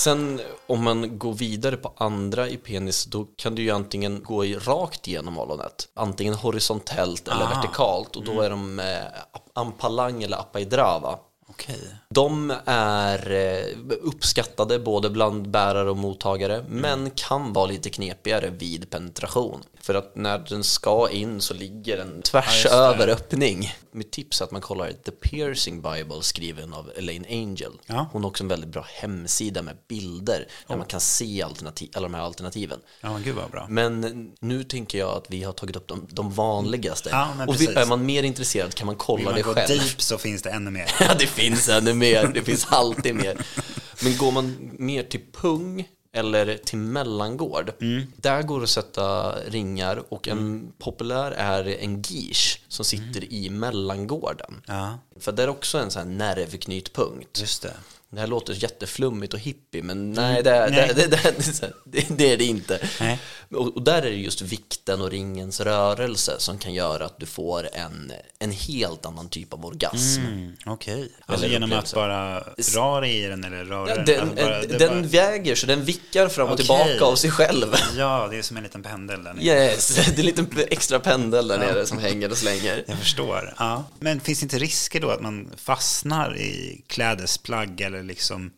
Sen 0.00 0.40
om 0.66 0.84
man 0.84 1.18
går 1.18 1.34
vidare 1.34 1.76
på 1.76 1.92
andra 1.96 2.48
i 2.48 2.56
penis 2.56 3.04
då 3.04 3.26
kan 3.36 3.54
du 3.54 3.62
ju 3.62 3.70
antingen 3.70 4.22
gå 4.22 4.44
i 4.44 4.54
rakt 4.54 5.06
genom 5.06 5.38
ollonet, 5.38 5.88
antingen 5.94 6.34
horisontellt 6.34 7.28
eller 7.28 7.44
ah. 7.44 7.48
vertikalt 7.48 8.16
och 8.16 8.24
då 8.24 8.32
mm. 8.32 8.44
är 8.44 8.50
de 8.50 8.78
eh, 8.78 9.04
ampalang 9.54 10.22
eller 10.22 10.36
apaidrava. 10.36 11.18
Okay. 11.60 11.80
De 12.08 12.52
är 12.64 13.30
eh, 13.30 13.96
uppskattade 14.02 14.78
både 14.78 15.10
bland 15.10 15.50
bärare 15.50 15.90
och 15.90 15.96
mottagare 15.96 16.56
mm. 16.56 16.72
men 16.72 17.10
kan 17.10 17.52
vara 17.52 17.66
lite 17.66 17.90
knepigare 17.90 18.50
vid 18.50 18.90
penetration. 18.90 19.62
För 19.80 19.94
att 19.94 20.16
när 20.16 20.38
den 20.38 20.64
ska 20.64 21.10
in 21.10 21.40
så 21.40 21.54
ligger 21.54 21.96
den 21.96 22.22
tvärs 22.22 22.64
ja, 22.64 22.70
över 22.70 23.08
öppning. 23.08 23.74
Mitt 23.92 24.10
tips 24.10 24.40
är 24.40 24.44
att 24.44 24.50
man 24.50 24.60
kollar 24.60 24.92
The 24.92 25.10
Piercing 25.10 25.82
Bible 25.82 26.22
skriven 26.22 26.74
av 26.74 26.90
Elaine 26.96 27.26
Angel. 27.30 27.72
Ja. 27.86 28.08
Hon 28.12 28.22
har 28.22 28.30
också 28.30 28.44
en 28.44 28.48
väldigt 28.48 28.70
bra 28.70 28.86
hemsida 28.88 29.62
med 29.62 29.76
bilder 29.88 30.46
där 30.66 30.74
oh. 30.74 30.78
man 30.78 30.86
kan 30.86 31.00
se 31.00 31.42
alternativ, 31.42 31.90
alla 31.94 32.08
de 32.08 32.14
här 32.14 32.22
alternativen. 32.22 32.80
Ja, 33.00 33.18
gud 33.24 33.34
vad 33.34 33.50
bra. 33.50 33.66
Men 33.68 34.30
nu 34.40 34.64
tänker 34.64 34.98
jag 34.98 35.16
att 35.16 35.26
vi 35.28 35.42
har 35.42 35.52
tagit 35.52 35.76
upp 35.76 35.88
de, 35.88 36.06
de 36.10 36.30
vanligaste. 36.30 37.08
Ja, 37.12 37.28
och 37.46 37.60
vi, 37.60 37.66
är 37.66 37.86
man 37.86 38.06
mer 38.06 38.22
intresserad 38.22 38.74
kan 38.74 38.86
man 38.86 38.96
kolla 38.96 39.32
det 39.32 39.42
själv. 39.42 39.68
Vill 39.68 39.78
man 39.78 39.78
gå 39.78 39.84
deep 39.84 40.02
så 40.02 40.18
finns 40.18 40.42
det 40.42 40.50
ännu 40.50 40.70
mer. 40.70 40.90
ja, 41.00 41.14
det 41.18 41.26
finns 41.26 41.49
ännu 41.68 41.94
mer. 41.94 42.30
Det 42.34 42.42
finns 42.42 42.66
alltid 42.70 43.14
mer. 43.14 43.36
Men 44.02 44.16
går 44.16 44.32
man 44.32 44.70
mer 44.78 45.02
till 45.02 45.20
pung 45.32 45.88
eller 46.12 46.56
till 46.56 46.78
mellangård. 46.78 47.72
Mm. 47.80 48.02
Där 48.16 48.42
går 48.42 48.58
det 48.58 48.64
att 48.64 48.70
sätta 48.70 49.32
ringar 49.32 50.02
och 50.08 50.28
en 50.28 50.38
mm. 50.38 50.72
populär 50.78 51.30
är 51.30 51.64
en 51.80 52.02
guiche 52.02 52.59
som 52.70 52.84
sitter 52.84 53.32
i 53.32 53.50
mellangården. 53.50 54.62
Ja, 54.66 54.98
För 55.20 55.32
det 55.32 55.42
är 55.42 55.48
också 55.48 55.78
en 55.78 55.90
sån 55.90 56.02
här 56.02 56.34
nervknytpunkt. 56.34 57.40
just 57.40 57.62
det. 57.62 57.72
Det 58.12 58.20
här 58.20 58.26
låter 58.26 58.62
jätteflummigt 58.62 59.34
och 59.34 59.40
hippie, 59.40 59.82
men 59.82 60.12
nej, 60.12 60.42
det, 60.42 60.50
är- 60.50 60.70
Nej. 60.70 60.92
det, 60.96 61.06
det, 61.06 62.04
det, 62.08 62.32
är 62.32 62.36
det 62.36 62.44
inte. 62.44 62.88
Nej. 63.00 63.20
Och, 63.50 63.82
där 63.82 63.96
är 64.02 64.02
det 64.10 64.16
just 64.16 64.42
vikten 64.42 65.00
och 65.00 65.10
ringens 65.10 65.60
rörelse 65.60 66.34
som 66.38 66.58
kan 66.58 66.74
göra 66.74 67.04
att 67.04 67.18
du 67.20 67.26
får 67.26 67.68
en, 67.72 68.12
en 68.38 68.50
helt 68.50 69.06
annan 69.06 69.28
typ 69.28 69.52
av 69.52 69.66
orgasm. 69.66 70.20
Mm, 70.26 70.56
Okej. 70.66 71.08
Alltså 71.26 71.46
Eller 71.46 71.52
genom 71.54 71.72
att 71.72 71.92
upplevelse. 71.92 71.96
bara 72.76 73.00
dra 73.00 73.06
i 73.06 73.22
den 73.22 73.44
eller 73.44 73.64
röra 73.64 73.88
Ja, 73.88 73.94
den? 73.96 74.04
den 74.04 74.20
Alltså 74.20 74.44
bara- 74.44 74.78
den 74.78 75.02
bara- 75.02 75.08
väger 75.08 75.54
så 75.54 75.66
den 75.66 75.84
vickar 75.84 76.28
fram 76.28 76.46
och 76.46 76.52
Okej. 76.52 76.66
tillbaka 76.66 77.04
av 77.04 77.16
sig 77.16 77.30
själv. 77.30 77.74
Ja, 77.96 78.28
det 78.30 78.38
är 78.38 78.42
som 78.42 78.56
en 78.56 78.62
liten 78.62 78.82
pendel 78.82 79.24
där 79.24 79.32
nere. 79.34 79.44
Yes, 79.44 79.88
det 79.96 80.14
är 80.14 80.18
en 80.20 80.26
liten 80.26 80.46
extra 80.68 81.00
pendel 81.00 81.48
där 81.48 81.58
nere 81.58 81.86
som 81.86 81.98
hänger 81.98 82.30
och 82.30 82.38
slänger. 82.38 82.59
Jag 82.64 82.98
förstår. 82.98 83.54
Ja. 83.58 83.84
Men 83.98 84.20
finns 84.20 84.40
det 84.40 84.44
inte 84.44 84.58
risker 84.58 85.00
då 85.00 85.10
att 85.10 85.20
man 85.20 85.52
fastnar 85.56 86.36
i 86.36 86.84
klädesplagg 86.86 87.80
eller 87.80 88.02
liksom 88.02 88.50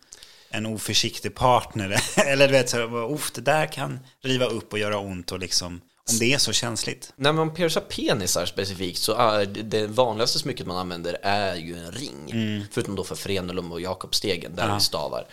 en 0.50 0.66
oförsiktig 0.66 1.34
partner? 1.34 2.02
eller 2.26 2.48
du 2.48 2.52
vet, 2.52 2.70
så 2.70 2.76
här, 2.76 3.34
det 3.34 3.40
där 3.40 3.66
kan 3.66 4.00
riva 4.22 4.46
upp 4.46 4.72
och 4.72 4.78
göra 4.78 4.98
ont 4.98 5.32
och 5.32 5.38
liksom, 5.38 5.80
om 6.10 6.18
det 6.18 6.32
är 6.34 6.38
så 6.38 6.52
känsligt. 6.52 7.12
När 7.16 7.32
man 7.32 7.54
piercar 7.54 7.80
penisar 7.80 8.46
specifikt 8.46 8.98
så 8.98 9.12
är 9.14 9.46
det- 9.46 9.86
vanligaste 9.86 10.38
smycket 10.38 10.66
man 10.66 10.76
använder 10.76 11.18
är 11.22 11.54
ju 11.56 11.76
en 11.78 11.92
ring. 11.92 12.64
Förutom 12.72 12.94
då 12.96 13.04
för 13.04 13.14
frenulum 13.14 13.72
och 13.72 13.80
Jakobstegen, 13.80 14.56
där 14.56 14.74
vi 14.74 14.80
stavar. 14.80 15.26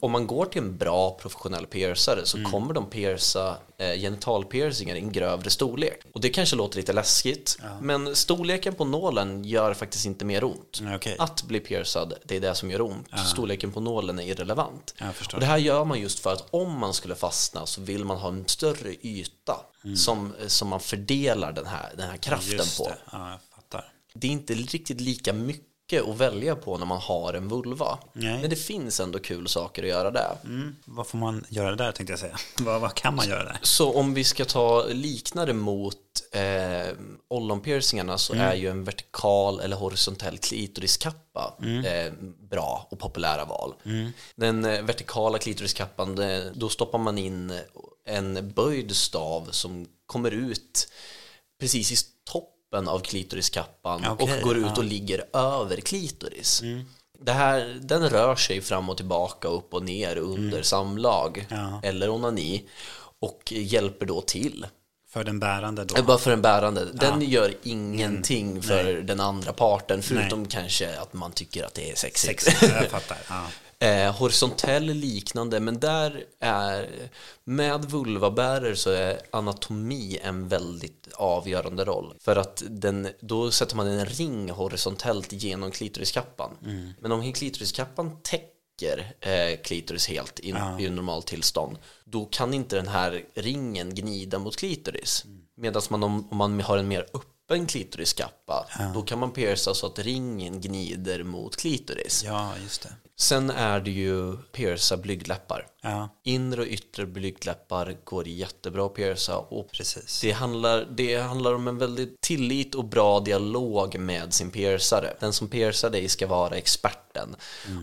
Om 0.00 0.12
man 0.12 0.26
går 0.26 0.46
till 0.46 0.62
en 0.62 0.76
bra 0.76 1.10
professionell 1.10 1.66
piercare 1.66 2.26
så 2.26 2.44
kommer 2.44 2.74
de 2.74 2.90
pierca 2.90 3.56
eh, 3.78 3.92
genitalpiercingar 4.00 4.94
i 4.96 4.98
en 4.98 5.12
grövre 5.12 5.50
storlek. 5.50 6.00
Och 6.14 6.20
det 6.20 6.28
kanske 6.28 6.56
låter 6.56 6.76
lite 6.76 6.92
läskigt, 6.92 7.58
men 7.80 8.16
storleken 8.16 8.74
på 8.74 8.84
nålen 8.84 9.44
gör 9.44 9.74
faktiskt 9.74 10.06
inte 10.06 10.24
mer 10.24 10.44
ont. 10.44 10.80
Ja, 10.82 10.96
okej. 10.96 11.16
Att 11.18 11.42
bli 11.42 11.60
piercad, 11.60 12.14
det 12.24 12.36
är 12.36 12.40
det 12.40 12.54
som 12.54 12.70
gör 12.70 12.80
ont. 12.80 13.06
Storleken 13.26 13.72
på 13.72 13.80
nålen 13.80 14.18
är 14.18 14.22
irrelevant. 14.26 14.94
Och 15.34 15.40
det 15.40 15.46
här 15.46 15.58
gör 15.58 15.84
man 15.84 16.00
just 16.00 16.18
för 16.18 16.32
att 16.32 16.46
om 16.50 16.78
man 16.78 16.94
skulle 16.94 17.14
fastna 17.14 17.66
så 17.66 17.80
vill 17.80 18.04
man 18.04 18.16
ha 18.16 18.28
en 18.28 18.44
större 18.48 18.94
yta 19.02 19.56
som, 19.94 20.32
som 20.46 20.68
man 20.68 20.80
fördelar 20.80 21.52
den 21.52 21.66
här, 21.66 21.92
den 21.96 22.10
här 22.10 22.16
kraften 22.16 22.52
Mm. 22.52 22.64
Just 22.64 22.78
på. 22.78 22.88
det. 22.88 22.96
Ja, 23.12 23.30
jag 23.30 23.38
fattar. 23.54 23.92
Det 24.14 24.26
är 24.26 24.30
inte 24.30 24.54
riktigt 24.54 25.00
lika 25.00 25.32
mycket 25.32 25.66
att 26.08 26.16
välja 26.16 26.56
på 26.56 26.78
när 26.78 26.86
man 26.86 27.00
har 27.00 27.34
en 27.34 27.48
vulva. 27.48 27.98
Nej. 28.12 28.40
Men 28.40 28.50
det 28.50 28.56
finns 28.56 29.00
ändå 29.00 29.18
kul 29.18 29.48
saker 29.48 29.82
att 29.82 29.88
göra 29.88 30.10
där. 30.10 30.36
Mm. 30.44 30.76
Vad 30.84 31.06
får 31.06 31.18
man 31.18 31.44
göra 31.48 31.76
där 31.76 31.92
tänkte 31.92 32.12
jag 32.12 32.20
säga? 32.20 32.36
vad, 32.60 32.80
vad 32.80 32.94
kan 32.94 33.14
man 33.14 33.28
göra 33.28 33.44
där? 33.44 33.58
Så 33.62 33.92
om 33.94 34.14
vi 34.14 34.24
ska 34.24 34.44
ta 34.44 34.84
liknande 34.86 35.52
mot 35.52 35.96
eh, 36.32 36.96
ollonpiercingarna 37.28 38.18
så 38.18 38.34
är 38.34 38.54
ju 38.54 38.70
en 38.70 38.84
vertikal 38.84 39.60
eller 39.60 39.76
horisontell 39.76 40.38
klitoriskappa 40.38 41.54
eh, 41.84 42.12
bra 42.50 42.86
och 42.90 42.98
populära 42.98 43.44
val. 43.44 43.74
Den 44.34 44.64
eh, 44.64 44.82
vertikala 44.82 45.38
klitoriskappan, 45.38 46.20
då 46.54 46.68
stoppar 46.68 46.98
man 46.98 47.18
in 47.18 47.60
en 48.06 48.52
böjd 48.56 48.96
stav 48.96 49.48
som 49.50 49.86
kommer 50.06 50.30
ut 50.30 50.88
precis 51.60 51.92
i 51.92 51.96
toppen 52.24 52.88
av 52.88 52.98
klitoriskappan 53.00 54.04
Okej, 54.08 54.34
och 54.34 54.40
går 54.42 54.56
ut 54.56 54.64
ja. 54.66 54.74
och 54.76 54.84
ligger 54.84 55.24
över 55.36 55.76
klitoris. 55.76 56.62
Det 57.20 57.32
här, 57.32 57.78
den 57.82 58.08
rör 58.10 58.36
sig 58.36 58.60
fram 58.60 58.88
och 58.88 58.96
tillbaka, 58.96 59.48
upp 59.48 59.74
och 59.74 59.84
ner 59.84 60.16
under 60.16 60.62
samlag 60.62 61.46
Ja. 61.50 61.80
eller 61.82 62.10
onani 62.10 62.64
och 63.18 63.52
hjälper 63.52 64.06
då 64.06 64.20
till. 64.20 64.66
För 65.08 65.24
den 65.24 65.40
bärande 65.40 65.84
då? 65.84 65.96
Eh, 65.96 66.04
Bara 66.04 66.18
för 66.18 66.30
den 66.30 66.42
bärande. 66.42 66.84
Den 66.92 67.22
gör 67.22 67.54
ingenting 67.62 68.62
för 68.62 68.84
den 68.94 69.20
andra 69.20 69.52
parten 69.52 70.02
förutom 70.02 70.46
kanske 70.48 70.98
att 70.98 71.12
man 71.12 71.32
tycker 71.32 71.64
att 71.64 71.74
det 71.74 71.90
är 71.90 71.94
sexigt. 71.94 72.42
Sex, 72.42 72.62
jag 72.62 72.90
fattar. 72.90 73.18
Ja. 73.28 73.46
Eh, 73.78 74.14
horisontell 74.14 74.84
liknande, 74.84 75.60
men 75.60 75.80
där 75.80 76.24
är 76.40 76.90
med 77.44 77.84
vulvabärare 77.84 78.76
så 78.76 78.90
är 78.90 79.20
anatomi 79.30 80.18
en 80.22 80.48
väldigt 80.48 81.08
avgörande 81.14 81.84
roll. 81.84 82.14
För 82.20 82.36
att 82.36 82.62
den, 82.68 83.08
då 83.20 83.50
sätter 83.50 83.76
man 83.76 83.86
en 83.86 84.06
ring 84.06 84.50
horisontellt 84.50 85.32
genom 85.32 85.70
klitoriskappan. 85.70 86.50
Men 87.00 87.12
om 87.12 87.32
klitoriskappan 87.32 88.16
täcker 88.22 89.14
eh, 89.20 89.60
klitoris 89.62 90.08
helt 90.08 90.40
i, 90.40 90.48
i 90.78 90.90
normal 90.90 91.22
tillstånd, 91.22 91.78
då 92.04 92.24
kan 92.24 92.54
inte 92.54 92.76
den 92.76 92.88
här 92.88 93.24
ringen 93.34 93.94
gnida 93.94 94.38
mot 94.38 94.56
klitoris. 94.56 95.24
Medan 95.56 95.82
man 95.90 96.02
om, 96.02 96.28
om 96.30 96.36
man 96.36 96.60
har 96.60 96.78
en 96.78 96.88
mer 96.88 97.00
öppen 97.00 97.35
klitoriskappa, 97.68 98.66
då 98.94 99.02
kan 99.02 99.18
man 99.18 99.32
pierca 99.32 99.74
så 99.74 99.86
att 99.86 99.98
ringen 99.98 100.60
gnider 100.60 101.22
mot 101.22 101.56
klitoris. 101.56 102.22
ja, 102.24 102.52
just 102.62 102.82
det. 102.82 102.92
Sen 103.18 103.50
är 103.50 103.80
det 103.80 103.90
ju 103.90 104.36
pierca 104.36 104.96
blygdläppar. 104.96 105.66
Ja, 105.82 106.08
Inre 106.24 106.60
och 106.60 106.66
yttre 106.66 107.06
blygdläppar 107.06 107.96
går 108.04 108.28
jättebra 108.28 108.86
att 108.86 108.94
pierca 108.94 109.36
och 109.36 109.72
precis. 109.72 110.20
det 110.20 110.32
handlar, 110.32 110.88
det 110.96 111.16
handlar 111.16 111.54
om 111.54 111.68
en 111.68 111.78
väldigt 111.78 112.20
tillit 112.20 112.74
och 112.74 112.84
bra 112.84 113.20
dialog 113.20 113.98
med 113.98 114.34
sin 114.34 114.50
piercare. 114.50 115.16
Den 115.20 115.32
som 115.32 115.48
piercar 115.48 115.90
dig 115.90 116.08
ska 116.08 116.26
vara 116.26 116.56
experten 116.56 117.36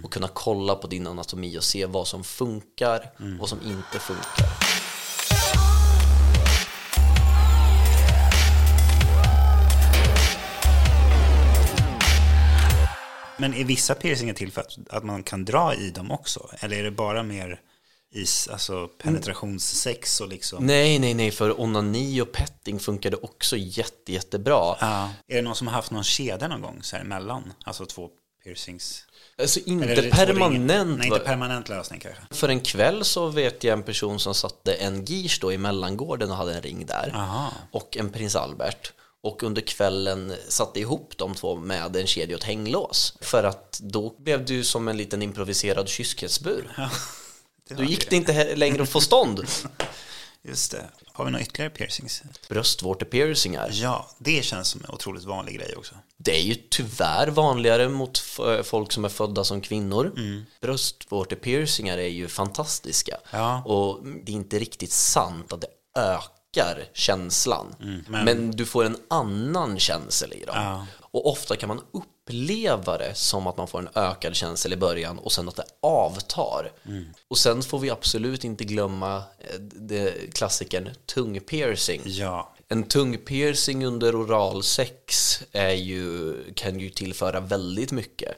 och 0.03 0.13
kunna 0.13 0.27
kolla 0.27 0.75
på 0.75 0.87
din 0.87 1.07
anatomi 1.07 1.57
och 1.57 1.63
se 1.63 1.85
vad 1.85 2.07
som 2.07 2.23
funkar 2.23 3.11
och 3.17 3.39
vad 3.39 3.49
som 3.49 3.59
inte 3.61 3.99
funkar. 3.99 4.92
Men 13.37 13.53
är 13.53 13.63
vissa 13.63 13.95
piercingar 13.95 14.33
till 14.33 14.51
för 14.51 14.61
att, 14.61 14.77
att 14.89 15.03
man 15.03 15.23
kan 15.23 15.45
dra 15.45 15.75
i 15.75 15.89
dem 15.89 16.11
också? 16.11 16.49
Eller 16.59 16.77
är 16.77 16.83
det 16.83 16.91
bara 16.91 17.23
mer 17.23 17.59
i 18.13 18.25
alltså, 18.51 18.87
penetrationssex 18.87 20.21
och 20.21 20.27
liksom? 20.27 20.65
Nej, 20.65 20.99
nej, 20.99 21.13
nej, 21.13 21.31
för 21.31 21.61
onani 21.61 22.21
och 22.21 22.31
petting 22.31 22.79
funkade 22.79 23.17
också 23.17 23.57
jätte, 23.57 24.11
jättebra. 24.11 24.75
Ja. 24.79 25.09
Är 25.27 25.35
det 25.35 25.41
någon 25.41 25.55
som 25.55 25.67
har 25.67 25.73
haft 25.73 25.91
någon 25.91 26.03
kedja 26.03 26.47
någon 26.47 26.61
gång 26.61 26.83
så 26.83 26.95
här 26.95 27.03
emellan? 27.03 27.53
Alltså 27.63 27.85
två 27.85 28.09
piercings? 28.43 29.05
Alltså 29.37 29.59
inte 29.65 30.09
permanent. 30.11 30.97
Nej, 30.97 31.07
inte 31.07 31.19
permanent 31.19 31.69
lösning 31.69 31.99
kanske. 31.99 32.21
För 32.29 32.49
en 32.49 32.59
kväll 32.59 33.05
så 33.05 33.27
vet 33.27 33.63
jag 33.63 33.73
en 33.73 33.83
person 33.83 34.19
som 34.19 34.35
satte 34.35 34.73
en 34.73 35.05
girs 35.05 35.39
då 35.39 35.53
i 35.53 35.57
mellangården 35.57 36.31
och 36.31 36.37
hade 36.37 36.53
en 36.53 36.61
ring 36.61 36.85
där. 36.85 37.11
Aha. 37.15 37.53
Och 37.71 37.97
en 37.97 38.09
prins 38.09 38.35
Albert. 38.35 38.93
Och 39.23 39.43
under 39.43 39.61
kvällen 39.61 40.33
satte 40.47 40.79
ihop 40.79 41.13
de 41.17 41.35
två 41.35 41.55
med 41.55 41.95
en 41.95 42.07
kedja 42.07 42.35
och 42.35 42.41
ett 42.41 42.47
hänglås. 42.47 43.17
För 43.21 43.43
att 43.43 43.79
då 43.83 44.15
blev 44.19 44.51
ju 44.51 44.63
som 44.63 44.87
en 44.87 44.97
liten 44.97 45.21
improviserad 45.21 45.89
kyskhetsbur. 45.89 46.75
Det 47.69 47.75
Då 47.75 47.83
gick 47.83 48.09
det 48.09 48.15
inte 48.15 48.55
längre 48.55 48.83
att 48.83 48.89
få 48.89 49.01
stånd. 49.01 49.43
Just 50.41 50.71
det. 50.71 50.89
Har 51.05 51.25
vi 51.25 51.31
några 51.31 51.43
ytterligare 51.43 51.69
piercings? 51.69 52.23
Bröstvårtepiercingar. 52.49 53.69
Ja, 53.71 54.09
det 54.17 54.45
känns 54.45 54.67
som 54.67 54.81
en 54.83 54.91
otroligt 54.91 55.23
vanlig 55.23 55.55
grej 55.55 55.75
också. 55.75 55.95
Det 56.17 56.37
är 56.37 56.41
ju 56.41 56.55
tyvärr 56.69 57.27
vanligare 57.27 57.89
mot 57.89 58.17
folk 58.63 58.91
som 58.91 59.05
är 59.05 59.09
födda 59.09 59.43
som 59.43 59.61
kvinnor. 59.61 60.11
Bröstvårtepiercingar 60.61 61.97
är 61.97 62.07
ju 62.07 62.27
fantastiska. 62.27 63.17
Ja. 63.31 63.63
Och 63.63 64.05
det 64.05 64.31
är 64.31 64.35
inte 64.35 64.59
riktigt 64.59 64.91
sant 64.91 65.53
att 65.53 65.61
det 65.61 65.67
ökar 65.99 66.42
känslan. 66.93 67.75
men... 68.07 68.51
du 68.51 68.65
får 68.65 68.85
en 68.85 68.97
annan 69.07 69.79
känsel 69.79 70.33
i 70.33 70.45
dem. 70.45 70.55
Ja. 70.55 70.85
Och 70.99 71.31
ofta 71.31 71.55
kan 71.55 71.67
man 71.67 71.81
uppleva 71.91 72.97
det 72.97 73.15
som 73.15 73.47
att 73.47 73.57
man 73.57 73.67
får 73.67 73.79
en 73.79 73.89
ökad 73.95 74.35
känsel 74.35 74.73
i 74.73 74.77
början 74.77 75.19
och 75.19 75.31
sen 75.31 75.47
att 75.47 75.55
det 75.55 75.65
avtar. 75.81 76.71
Och 77.27 77.37
sen 77.37 77.61
får 77.61 77.79
vi 77.79 77.89
absolut 77.89 78.43
inte 78.43 78.63
glömma 78.63 79.15
eh, 79.17 79.59
det, 79.59 80.33
klassikern 80.33 80.89
tungpiercing. 81.05 82.01
Ja, 82.05 82.52
En 82.67 82.83
tungpiercing 82.83 83.85
under 83.85 84.21
oralsex 84.21 85.39
är 85.51 85.73
ju, 85.73 86.33
kan 86.55 86.79
ju 86.79 86.89
tillföra 86.89 87.39
väldigt 87.39 87.91
mycket. 87.91 88.37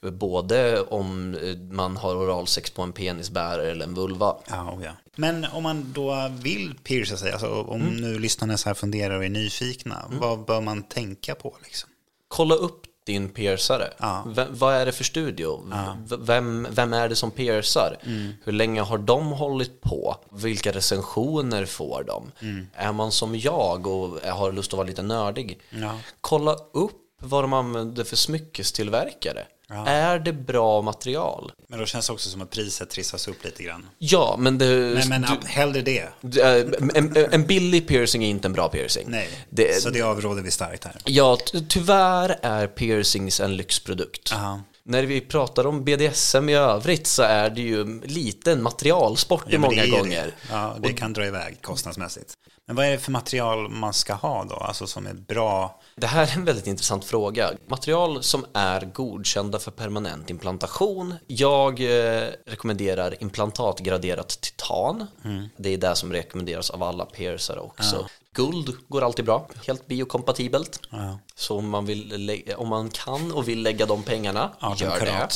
Både 0.00 0.80
om 0.80 1.34
eh, 1.34 1.56
man 1.56 1.96
har 1.96 2.16
oralsex 2.16 2.70
på 2.70 2.82
en 2.82 2.92
penisbärare 2.92 3.70
eller 3.70 3.84
en 3.84 3.94
vulva. 3.94 4.36
ja, 4.48 4.72
oh 4.72 4.84
ja. 4.84 4.92
Men 5.16 5.44
om 5.44 5.62
man 5.62 5.92
då 5.92 6.30
vill 6.42 6.74
pierca 6.74 7.16
sig, 7.16 7.32
alltså 7.32 7.62
om 7.62 7.80
nu 7.80 8.18
lyssnarna 8.18 8.56
så 8.56 8.68
här 8.68 8.74
funderar 8.74 9.16
och 9.16 9.24
är 9.24 9.28
nyfikna, 9.28 10.04
vad 10.08 10.44
bör 10.44 10.60
man 10.60 10.82
tänka 10.82 11.34
på 11.34 11.56
liksom? 11.64 11.90
Kolla 12.28 12.54
upp 12.54 12.87
din 13.12 13.28
piercare. 13.28 13.90
Ja. 13.98 14.24
V- 14.26 14.46
vad 14.50 14.74
är 14.74 14.86
det 14.86 14.92
för 14.92 15.04
studio? 15.04 15.62
V- 16.08 16.16
vem, 16.20 16.66
vem 16.70 16.92
är 16.92 17.08
det 17.08 17.16
som 17.16 17.30
piercar? 17.30 17.96
Hur 18.44 18.52
länge 18.52 18.80
har 18.80 18.98
de 18.98 19.26
hållit 19.32 19.80
på? 19.80 20.16
Vilka 20.30 20.72
recensioner 20.72 21.66
får 21.66 22.04
de? 22.06 22.30
Är 22.74 22.92
man 22.92 23.12
som 23.12 23.38
jag 23.38 23.86
och 23.86 24.20
har 24.20 24.52
lust 24.52 24.72
att 24.72 24.76
vara 24.76 24.86
lite 24.86 25.02
nördig? 25.02 25.60
Ja. 25.70 25.98
Kolla 26.20 26.52
upp 26.72 26.94
vad 27.20 27.44
de 27.44 27.52
använder 27.52 28.04
för 28.04 28.16
smyckestillverkare. 28.16 29.46
Är 29.86 30.18
det 30.18 30.32
bra 30.32 30.82
material? 30.82 31.52
Men 31.68 31.78
då 31.78 31.86
känns 31.86 32.06
det 32.06 32.12
också 32.12 32.28
som 32.28 32.42
att 32.42 32.50
priset 32.50 32.90
trissas 32.90 33.28
upp 33.28 33.44
lite 33.44 33.62
grann. 33.62 33.86
Ja, 33.98 34.36
men 34.38 34.58
det... 34.58 34.66
Men, 34.66 35.08
men 35.08 35.22
du, 35.22 35.46
hellre 35.48 35.82
det. 35.82 36.08
en, 36.42 36.90
en, 36.94 37.16
en 37.32 37.46
billig 37.46 37.88
piercing 37.88 38.24
är 38.24 38.28
inte 38.28 38.48
en 38.48 38.52
bra 38.52 38.68
piercing. 38.68 39.04
Nej, 39.10 39.28
Det, 39.50 39.82
så 39.82 39.90
det 39.90 40.02
avråder 40.02 40.42
vi 40.42 40.50
starkt 40.50 40.84
här. 40.84 40.96
Ja, 41.04 41.38
ty- 41.52 41.60
tyvärr 41.68 42.38
är 42.42 42.66
piercings 42.66 43.40
en 43.40 43.56
lyxprodukt. 43.56 44.32
Aha. 44.32 44.60
När 44.82 45.02
vi 45.02 45.20
pratar 45.20 45.66
om 45.66 45.84
BDSM 45.84 46.48
i 46.48 46.54
övrigt 46.54 47.06
så 47.06 47.22
är 47.22 47.50
det 47.50 47.60
ju 47.60 48.00
lite 48.04 48.52
en 48.52 48.62
materialsport 48.62 49.44
Ja, 49.48 49.58
många 49.58 49.86
gånger. 49.86 50.24
Det. 50.26 50.32
Ja, 50.50 50.76
det 50.82 50.92
kan 50.92 51.12
dra 51.12 51.26
iväg 51.26 51.62
kostnadsmässigt. 51.62 52.34
Men 52.68 52.76
vad 52.76 52.86
är 52.86 52.90
det 52.90 52.98
för 52.98 53.12
material 53.12 53.68
man 53.68 53.94
ska 53.94 54.14
ha 54.14 54.44
då? 54.44 54.54
Alltså 54.54 54.86
som 54.86 55.06
är 55.06 55.14
bra? 55.14 55.80
Det 55.94 56.06
här 56.06 56.22
är 56.22 56.36
en 56.36 56.44
väldigt 56.44 56.66
intressant 56.66 57.04
fråga. 57.04 57.50
Material 57.66 58.22
som 58.22 58.46
är 58.54 58.80
godkända 58.80 59.58
för 59.58 59.70
permanent 59.70 60.30
implantation. 60.30 61.14
Jag 61.26 61.80
eh, 61.80 62.28
rekommenderar 62.46 63.22
implantatgraderat 63.22 64.40
titan. 64.40 65.06
Mm. 65.24 65.48
Det 65.56 65.74
är 65.74 65.78
det 65.78 65.96
som 65.96 66.12
rekommenderas 66.12 66.70
av 66.70 66.82
alla 66.82 67.04
piercare 67.04 67.60
också. 67.60 68.06
Guld 68.32 68.76
går 68.88 69.02
alltid 69.02 69.24
bra, 69.24 69.48
helt 69.66 69.86
biokompatibelt. 69.86 70.80
Ja. 70.90 71.18
Så 71.34 71.58
om 71.58 71.68
man, 71.68 71.86
vill 71.86 72.54
om 72.56 72.68
man 72.68 72.90
kan 72.90 73.32
och 73.32 73.48
vill 73.48 73.62
lägga 73.62 73.86
de 73.86 74.02
pengarna, 74.02 74.50
18 74.60 74.76
gör 74.78 75.00
det. 75.00 75.28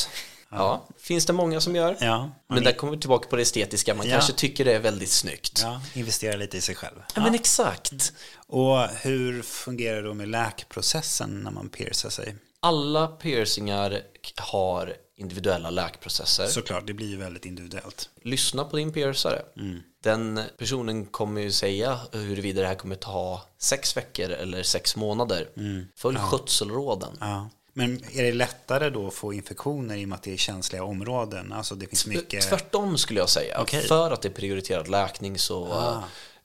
Ja. 0.52 0.88
Finns 0.98 1.26
det 1.26 1.32
många 1.32 1.60
som 1.60 1.76
gör. 1.76 1.96
Ja. 2.00 2.30
Men 2.48 2.64
där 2.64 2.72
kommer 2.72 2.92
vi 2.92 2.98
tillbaka 3.00 3.28
på 3.28 3.36
det 3.36 3.42
estetiska. 3.42 3.94
Man 3.94 4.06
Ja. 4.06 4.12
kanske 4.12 4.32
tycker 4.32 4.64
det 4.64 4.72
är 4.72 4.80
väldigt 4.80 5.10
snyggt. 5.10 5.60
Ja, 5.62 5.68
Ja, 5.94 6.00
investera 6.00 6.36
lite 6.36 6.56
i 6.56 6.60
sig 6.60 6.74
själv. 6.74 6.96
men 7.16 7.34
exakt. 7.34 8.12
Och 8.46 8.78
hur 8.88 9.42
fungerar 9.42 9.96
det 10.02 10.08
då 10.08 10.14
med 10.14 10.28
läkprocessen 10.28 11.40
när 11.44 11.50
man 11.50 11.68
piercar 11.68 12.10
sig? 12.10 12.36
Alla 12.60 13.06
piercingar 13.06 14.00
har 14.36 14.94
individuella 15.16 15.70
läkprocesser. 15.70 16.46
Såklart, 16.46 16.86
det 16.86 16.92
blir 16.94 17.06
ju 17.08 17.16
väldigt 17.16 17.44
individuellt. 17.44 18.08
Lyssna 18.22 18.64
på 18.64 18.76
din 18.76 18.92
piercare. 18.92 19.42
Mm. 19.58 19.80
Den 20.02 20.40
personen 20.58 21.06
kommer 21.06 21.40
ju 21.40 21.52
säga 21.52 21.98
huruvida 22.12 22.62
det 22.62 22.68
här 22.68 22.74
kommer 22.74 22.94
ta 22.96 23.42
sex 23.58 23.96
veckor 23.96 24.30
eller 24.30 24.62
sex 24.62 24.96
månader. 24.96 25.48
Följ 25.96 26.18
skötselråden. 26.18 27.16
Mm. 27.20 27.28
Ja. 27.30 27.50
Men 27.72 28.04
är 28.12 28.22
det 28.22 28.32
lättare 28.32 28.90
då 28.90 29.06
att 29.08 29.14
få 29.14 29.32
infektioner 29.32 29.96
i 29.96 30.04
och 30.04 30.08
med 30.08 30.16
att 30.16 30.22
det 30.22 30.32
är 30.32 30.36
känsliga 30.36 30.84
områden? 30.84 31.52
Alltså 31.52 31.74
det 31.74 31.86
finns 31.86 32.06
mycket... 32.06 32.48
Tvärtom 32.48 32.98
skulle 32.98 33.20
jag 33.20 33.28
säga. 33.28 33.60
Okej. 33.60 33.82
För 33.82 34.10
att 34.10 34.22
det 34.22 34.28
är 34.28 34.32
prioriterad 34.32 34.88
läkning 34.88 35.38
så 35.38 35.66
eh, 35.66 36.04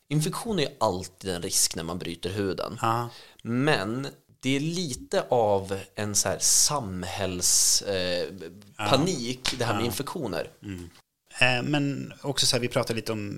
infektion 0.09 0.59
är 0.59 0.69
alltid 0.79 1.29
en 1.29 1.41
risk 1.41 1.75
när 1.75 1.83
man 1.83 1.97
bryter 1.99 2.29
huden. 2.29 2.77
Ja. 2.81 3.09
Men 3.43 4.07
det 4.39 4.55
är 4.55 4.59
lite 4.59 5.25
av 5.29 5.79
en 5.95 6.15
så 6.15 6.29
här 6.29 6.37
samhällspanik, 6.39 7.89
eh, 8.79 8.89
panik, 8.89 9.55
det 9.57 9.65
här 9.65 9.75
med 9.75 9.85
infektioner. 9.85 10.49
Eh, 11.39 11.63
Men 11.63 12.13
också 12.21 12.45
så 12.45 12.55
här, 12.55 12.61
vi 12.61 12.67
pratade 12.67 12.95
lite 12.95 13.11
om, 13.11 13.29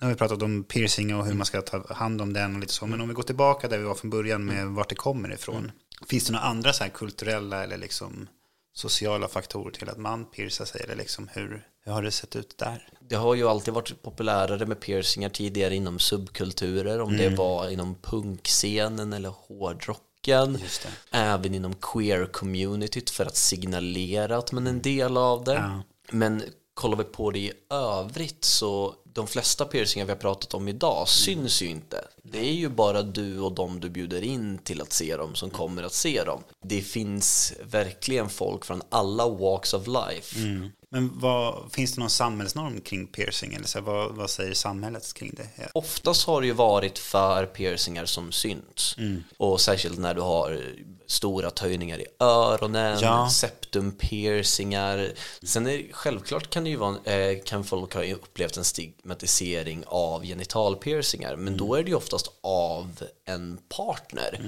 nu 0.00 0.06
har 0.06 0.08
vi 0.08 0.14
pratat 0.14 0.42
om 0.42 0.64
piercing 0.64 1.14
och 1.14 1.26
hur 1.26 1.34
man 1.34 1.46
ska 1.46 1.62
ta 1.62 1.94
hand 1.94 2.22
om 2.22 2.32
den 2.32 2.54
och 2.54 2.60
lite 2.60 2.72
så. 2.72 2.86
Men 2.86 3.00
om 3.00 3.08
vi 3.08 3.14
går 3.14 3.22
tillbaka 3.22 3.68
där 3.68 3.78
vi 3.78 3.84
var 3.84 3.94
från 3.94 4.10
början 4.10 4.44
med 4.44 4.66
vart 4.66 4.88
det 4.88 4.94
kommer 4.94 5.32
ifrån. 5.32 5.72
Finns 6.08 6.26
det 6.26 6.32
några 6.32 6.44
andra 6.44 6.72
så 6.72 6.84
kulturella 6.94 7.64
eller 7.64 7.76
liksom 7.76 8.28
sociala 8.72 9.28
faktorer 9.28 9.70
till 9.70 9.88
att 9.88 9.98
man 9.98 10.24
piercar 10.24 10.64
sig? 10.64 10.80
Eller 10.80 10.96
liksom 10.96 11.28
hur, 11.32 11.66
hur 11.84 11.92
har 11.92 12.02
det 12.02 12.10
sett 12.10 12.36
ut 12.36 12.58
där? 12.58 12.88
Det 13.00 13.16
har 13.16 13.34
ju 13.34 13.48
alltid 13.48 13.74
varit 13.74 14.02
populärare 14.02 14.66
med 14.66 14.80
piercingar 14.80 15.28
tidigare 15.28 15.74
inom 15.74 15.98
subkulturer, 15.98 17.00
om 17.00 17.16
det 17.16 17.28
var 17.28 17.68
inom 17.70 17.94
punkscenen 17.94 19.12
eller 19.12 19.28
hårdrocken. 19.28 20.58
Just 20.62 20.82
det. 20.82 21.18
Även 21.18 21.54
inom 21.54 21.74
queer-communityt 21.74 23.10
för 23.10 23.26
att 23.26 23.36
signalera 23.36 24.36
att 24.36 24.52
man 24.52 24.66
är 24.66 24.70
en 24.70 24.82
del 24.82 25.16
av 25.16 25.44
det. 25.44 25.54
Ja. 25.54 25.82
Men 26.10 26.42
kollar 26.76 26.96
vi 26.96 27.04
på 27.04 27.30
det 27.30 27.38
i 27.38 27.52
övrigt 27.70 28.44
så 28.44 28.94
de 29.04 29.26
flesta 29.26 29.64
piercingar 29.64 30.06
vi 30.06 30.12
har 30.12 30.18
pratat 30.18 30.54
om 30.54 30.68
idag 30.68 31.08
syns 31.08 31.62
ju 31.62 31.66
inte. 31.66 32.04
Det 32.22 32.38
är 32.38 32.52
ju 32.52 32.68
bara 32.68 33.02
du 33.02 33.40
och 33.40 33.52
de 33.52 33.80
du 33.80 33.90
bjuder 33.90 34.22
in 34.22 34.58
till 34.58 34.82
att 34.82 34.92
se 34.92 35.16
dem 35.16 35.34
som 35.34 35.50
kommer 35.50 35.82
att 35.82 35.92
se 35.92 36.24
dem. 36.24 36.42
Det 36.62 36.80
finns 36.80 37.52
verkligen 37.70 38.28
folk 38.28 38.64
från 38.64 38.82
alla 38.88 39.28
walks 39.28 39.74
of 39.74 39.86
life. 39.86 40.38
Mm. 40.38 40.70
Men 40.90 41.18
vad, 41.20 41.72
finns 41.72 41.94
det 41.94 42.00
någon 42.00 42.10
samhällsnorm 42.10 42.80
kring 42.80 43.06
piercing? 43.06 43.54
Eller 43.54 43.66
så 43.66 43.78
här, 43.78 43.86
vad, 43.86 44.14
vad 44.14 44.30
säger 44.30 44.54
samhället 44.54 45.14
kring 45.14 45.34
det? 45.36 45.68
Oftast 45.74 46.26
har 46.26 46.40
det 46.40 46.46
ju 46.46 46.52
varit 46.52 46.98
för 46.98 47.46
piercingar 47.46 48.04
som 48.04 48.32
syns. 48.32 48.94
Mm. 48.98 49.24
Och 49.36 49.60
särskilt 49.60 49.98
när 49.98 50.14
du 50.14 50.20
har 50.20 50.74
stora 51.06 51.50
töjningar 51.50 51.98
i 51.98 52.06
öronen, 52.20 52.98
Ja. 53.02 53.28
septumpiercingar. 53.30 55.12
Sen 55.42 55.66
är, 55.66 55.92
självklart 55.92 56.50
kan, 56.50 56.64
det 56.64 56.70
ju 56.70 56.76
vara, 56.76 56.96
eh, 57.04 57.38
kan 57.44 57.64
folk 57.64 57.94
ha 57.94 58.04
upplevt 58.04 58.56
en 58.56 58.64
stigmatisering 58.64 59.84
av 59.86 60.24
genitalpiercingar. 60.24 61.36
Men 61.36 61.56
då 61.56 61.74
är 61.74 61.82
det 61.82 61.88
ju 61.88 61.96
oftast 61.96 62.30
av 62.40 63.02
en 63.24 63.58
partner. 63.76 64.40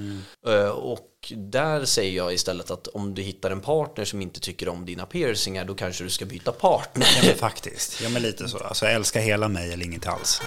Eh, 0.47 0.69
och 0.69 0.99
där 1.35 1.85
säger 1.85 2.17
jag 2.17 2.33
istället 2.33 2.71
att 2.71 2.87
om 2.87 3.15
du 3.15 3.21
hittar 3.21 3.51
en 3.51 3.61
partner 3.61 4.05
som 4.05 4.21
inte 4.21 4.39
tycker 4.39 4.69
om 4.69 4.85
dina 4.85 5.05
piercingar 5.05 5.65
då 5.65 5.75
kanske 5.75 6.03
du 6.03 6.09
ska 6.09 6.25
byta 6.25 6.51
partner. 6.51 7.07
Ja 7.15 7.27
men 7.27 7.35
faktiskt, 7.35 8.01
ja 8.01 8.09
men 8.09 8.21
lite 8.21 8.47
så. 8.47 8.57
Alltså 8.57 8.85
älska 8.85 9.19
hela 9.19 9.47
mig 9.47 9.73
eller 9.73 9.85
inget 9.85 10.07
alls. 10.07 10.41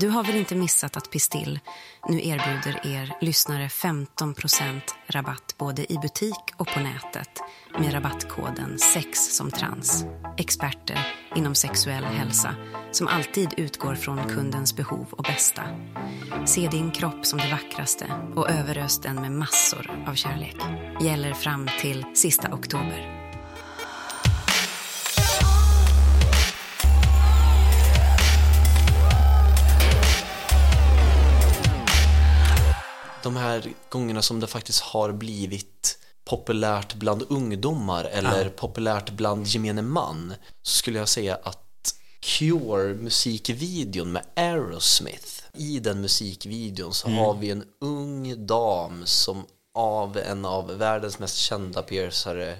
Du 0.00 0.08
har 0.08 0.24
väl 0.24 0.36
inte 0.36 0.54
missat 0.54 0.96
att 0.96 1.10
Pistill 1.10 1.60
nu 2.08 2.18
erbjuder 2.18 2.86
er 2.86 3.16
lyssnare 3.20 3.68
15% 3.68 4.80
rabatt 5.06 5.54
både 5.58 5.92
i 5.92 5.98
butik 6.02 6.52
och 6.56 6.66
på 6.66 6.80
nätet 6.80 7.40
med 7.78 7.94
rabattkoden 7.94 8.78
SEX 8.78 9.36
som 9.36 9.50
trans. 9.50 10.04
Experter 10.36 10.98
inom 11.36 11.54
sexuell 11.54 12.04
hälsa 12.04 12.54
som 12.92 13.08
alltid 13.08 13.48
utgår 13.56 13.94
från 13.94 14.28
kundens 14.28 14.76
behov 14.76 15.06
och 15.10 15.24
bästa. 15.24 15.62
Se 16.46 16.68
din 16.68 16.90
kropp 16.90 17.26
som 17.26 17.38
det 17.38 17.50
vackraste 17.50 18.06
och 18.36 18.50
överös 18.50 19.00
den 19.00 19.16
med 19.16 19.32
massor 19.32 20.04
av 20.06 20.14
kärlek. 20.14 20.56
Gäller 21.00 21.34
fram 21.34 21.68
till 21.80 22.04
sista 22.14 22.54
oktober. 22.54 23.17
De 33.22 33.36
här 33.36 33.72
gångerna 33.88 34.22
som 34.22 34.40
det 34.40 34.46
faktiskt 34.46 34.80
har 34.80 35.12
blivit 35.12 35.98
populärt 36.24 36.94
bland 36.94 37.24
ungdomar 37.28 38.04
eller 38.04 38.48
populärt 38.48 39.10
bland 39.10 39.46
gemene 39.46 39.82
man 39.82 40.34
så 40.62 40.76
skulle 40.76 40.98
jag 40.98 41.08
säga 41.08 41.38
att 41.42 41.64
Cure 42.20 42.94
musikvideon 42.94 44.12
med 44.12 44.24
Aerosmith 44.36 45.42
i 45.54 45.78
den 45.78 46.00
musikvideon 46.00 46.94
så 46.94 47.08
har 47.08 47.34
vi 47.34 47.50
en 47.50 47.64
ung 47.80 48.46
dam 48.46 49.06
som 49.06 49.46
av 49.74 50.16
en 50.16 50.44
av 50.44 50.66
världens 50.78 51.18
mest 51.18 51.36
kända 51.36 51.82
piercare 51.82 52.56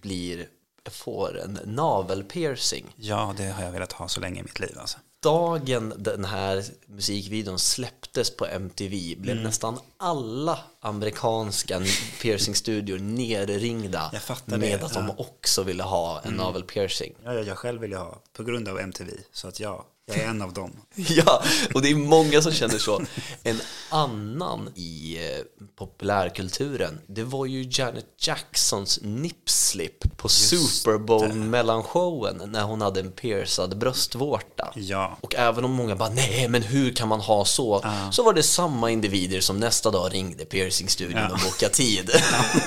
blir 0.00 0.48
får 0.90 1.40
en 1.40 1.58
navelpiercing. 1.64 2.84
Ja, 2.96 3.34
det 3.36 3.44
har 3.44 3.64
jag 3.64 3.72
velat 3.72 3.92
ha 3.92 4.08
så 4.08 4.20
länge 4.20 4.40
i 4.40 4.42
mitt 4.42 4.60
liv 4.60 4.78
alltså. 4.78 4.98
Dagen 5.24 5.92
den 5.96 6.24
här 6.24 6.64
musikvideon 6.86 7.58
släpptes 7.58 8.36
på 8.36 8.46
MTV 8.46 9.14
blev 9.16 9.32
Mm. 9.32 9.44
nästan 9.44 9.78
alla 9.96 10.58
amerikanska 10.80 11.82
piercingstudior 12.22 12.98
nerringda 12.98 14.10
med 14.44 14.60
det, 14.60 14.82
att 14.82 14.94
de 14.94 15.06
ja. 15.06 15.14
också 15.18 15.62
ville 15.62 15.82
ha 15.82 16.20
en 16.20 16.34
navelpiercing. 16.34 17.14
Ja, 17.24 17.32
jag 17.34 17.58
själv 17.58 17.80
vill 17.80 17.90
jag 17.90 17.98
ha 17.98 18.22
på 18.32 18.42
grund 18.42 18.68
av 18.68 18.78
MTV. 18.80 19.10
Så 19.32 19.48
att 19.48 19.60
ja, 19.60 19.86
jag 20.06 20.16
är 20.16 20.28
en 20.28 20.42
av 20.42 20.52
dem. 20.52 20.76
Ja, 20.94 21.42
och 21.74 21.82
det 21.82 21.90
är 21.90 21.94
många 21.94 22.42
som 22.42 22.52
känner 22.52 22.78
så. 22.78 23.02
En 23.42 23.60
annan 23.90 24.70
i 24.74 25.16
eh, 25.16 25.66
populärkulturen, 25.76 27.00
det 27.06 27.22
var 27.22 27.46
ju 27.46 27.68
Janet 27.70 28.06
Jacksons 28.18 28.98
nipslip 29.02 30.16
på 30.16 30.28
Super 30.28 30.98
Bowl 30.98 31.32
mellanshowen 31.32 32.42
när 32.46 32.62
hon 32.62 32.80
hade 32.80 33.00
en 33.00 33.12
piercad 33.12 33.78
bröstvårta. 33.78 34.72
Ja. 34.74 35.18
Och 35.20 35.34
även 35.34 35.64
om 35.64 35.70
många 35.70 35.96
bara 35.96 36.08
nej 36.08 36.48
men 36.48 36.62
hur 36.62 36.92
kan 36.92 37.08
man 37.08 37.20
ha 37.20 37.44
så? 37.44 37.84
Så 38.12 38.22
var 38.22 38.32
det 38.34 38.42
samma 38.42 38.90
individer 38.90 39.40
som 39.40 39.60
nästa 39.60 39.90
dag 39.90 40.14
ringde 40.14 40.44
piercingstudion 40.44 41.32
och 41.32 41.38
bokade 41.44 41.72
tid. 41.72 42.10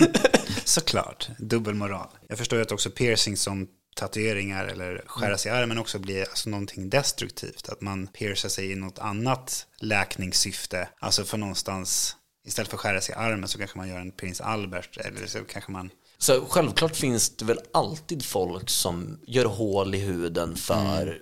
Såklart, 0.63 1.27
dubbelmoral. 1.37 2.07
Jag 2.27 2.37
förstår 2.37 2.59
ju 2.59 2.63
att 2.63 2.71
också 2.71 2.89
piercing 2.89 3.37
som 3.37 3.67
tatueringar 3.97 4.65
eller 4.65 5.03
skära 5.05 5.37
sig 5.37 5.51
i 5.51 5.55
armen 5.55 5.77
också 5.77 5.99
blir 5.99 6.21
alltså 6.21 6.49
någonting 6.49 6.89
destruktivt. 6.89 7.69
Att 7.69 7.81
man 7.81 8.07
piercar 8.07 8.49
sig 8.49 8.71
i 8.71 8.75
något 8.75 8.99
annat 8.99 9.67
läkningssyfte. 9.79 10.89
Alltså 10.99 11.23
för 11.23 11.37
någonstans, 11.37 12.15
istället 12.45 12.69
för 12.69 12.77
att 12.77 12.81
skära 12.81 13.01
sig 13.01 13.15
i 13.15 13.17
armen 13.17 13.49
så 13.49 13.57
kanske 13.57 13.77
man 13.77 13.89
gör 13.89 13.99
en 13.99 14.11
prins 14.11 14.41
Albert. 14.41 14.97
Eller 14.97 15.27
så 15.27 15.39
kanske 15.43 15.71
man, 15.71 15.89
Så 16.17 16.45
självklart 16.45 16.95
finns 16.95 17.29
det 17.29 17.45
väl 17.45 17.59
alltid 17.73 18.25
folk 18.25 18.69
som 18.69 19.19
gör 19.27 19.45
hål 19.45 19.95
i 19.95 19.99
huden 19.99 20.55
för 20.55 21.21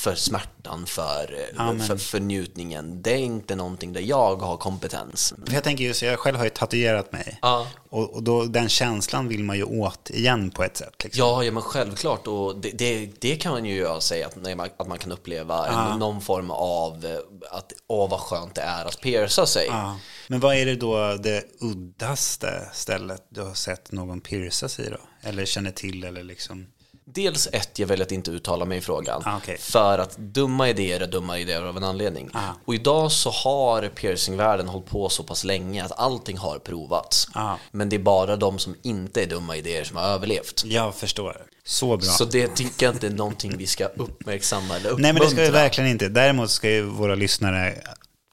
för 0.00 0.14
smärtan, 0.14 0.86
för, 0.86 1.48
ja, 1.56 1.78
för, 1.78 1.96
för 1.96 2.20
njutningen. 2.20 3.02
Det 3.02 3.12
är 3.12 3.18
inte 3.18 3.54
någonting 3.54 3.92
där 3.92 4.00
jag 4.00 4.36
har 4.36 4.56
kompetens. 4.56 5.34
För 5.46 5.54
jag 5.54 5.64
tänker 5.64 5.84
just, 5.84 6.02
jag 6.02 6.18
själv 6.18 6.36
har 6.36 6.44
ju 6.44 6.50
tatuerat 6.50 7.12
mig. 7.12 7.38
Ja. 7.42 7.66
Och, 7.90 8.14
och 8.14 8.22
då, 8.22 8.44
den 8.44 8.68
känslan 8.68 9.28
vill 9.28 9.44
man 9.44 9.56
ju 9.56 9.64
åt 9.64 10.10
igen 10.10 10.50
på 10.50 10.64
ett 10.64 10.76
sätt. 10.76 11.04
Liksom. 11.04 11.24
Ja, 11.26 11.44
ja, 11.44 11.52
men 11.52 11.62
självklart. 11.62 12.26
Och 12.26 12.56
det, 12.56 12.70
det, 12.70 13.10
det 13.18 13.36
kan 13.36 13.52
man 13.52 13.64
ju 13.64 14.00
sig, 14.00 14.22
att, 14.22 14.36
att 14.76 14.88
man 14.88 14.98
kan 14.98 15.12
uppleva 15.12 15.66
ja. 15.66 15.96
någon 15.96 16.20
form 16.20 16.50
av 16.50 17.18
att, 17.50 17.72
åh 17.86 18.10
vad 18.10 18.20
skönt 18.20 18.54
det 18.54 18.62
är 18.62 18.84
att 18.84 19.00
pierca 19.00 19.46
sig. 19.46 19.66
Ja. 19.66 19.98
Men 20.28 20.40
vad 20.40 20.56
är 20.56 20.66
det 20.66 20.76
då 20.76 21.16
det 21.16 21.44
uddaste 21.60 22.68
stället 22.72 23.26
du 23.28 23.40
har 23.40 23.54
sett 23.54 23.92
någon 23.92 24.20
pierca 24.20 24.68
sig 24.68 24.90
då? 24.90 25.28
Eller 25.28 25.44
känner 25.44 25.70
till 25.70 26.04
eller 26.04 26.22
liksom? 26.22 26.66
Dels 27.14 27.48
ett, 27.52 27.78
jag 27.78 27.86
väljer 27.86 28.06
att 28.06 28.12
inte 28.12 28.30
uttala 28.30 28.64
mig 28.64 28.78
i 28.78 28.80
frågan. 28.80 29.22
Ah, 29.24 29.36
okay. 29.36 29.56
För 29.56 29.98
att 29.98 30.16
dumma 30.16 30.68
idéer 30.68 31.00
är 31.00 31.06
dumma 31.06 31.38
idéer 31.38 31.62
av 31.62 31.76
en 31.76 31.84
anledning. 31.84 32.30
Ah. 32.32 32.38
Och 32.64 32.74
idag 32.74 33.12
så 33.12 33.30
har 33.30 33.88
piercingvärlden 33.88 34.68
hållit 34.68 34.86
på 34.86 35.08
så 35.08 35.22
pass 35.22 35.44
länge 35.44 35.84
att 35.84 35.98
allting 35.98 36.38
har 36.38 36.58
provats. 36.58 37.28
Ah. 37.32 37.54
Men 37.70 37.88
det 37.88 37.96
är 37.96 38.00
bara 38.00 38.36
de 38.36 38.58
som 38.58 38.76
inte 38.82 39.22
är 39.22 39.26
dumma 39.26 39.56
idéer 39.56 39.84
som 39.84 39.96
har 39.96 40.04
överlevt. 40.04 40.62
Jag 40.64 40.94
förstår. 40.94 41.36
Så 41.64 41.96
bra. 41.96 42.06
Så 42.06 42.24
det 42.24 42.48
tycker 42.48 42.86
jag 42.86 42.94
inte 42.94 43.06
är 43.06 43.10
någonting 43.10 43.56
vi 43.56 43.66
ska 43.66 43.84
uppmärksamma 43.84 44.76
eller 44.76 44.90
uppmuntra. 44.90 45.02
Nej 45.02 45.12
men 45.12 45.22
det 45.22 45.28
ska 45.28 45.42
vi 45.42 45.50
verkligen 45.50 45.90
inte. 45.90 46.08
Däremot 46.08 46.50
ska 46.50 46.70
ju 46.70 46.82
våra 46.82 47.14
lyssnare 47.14 47.74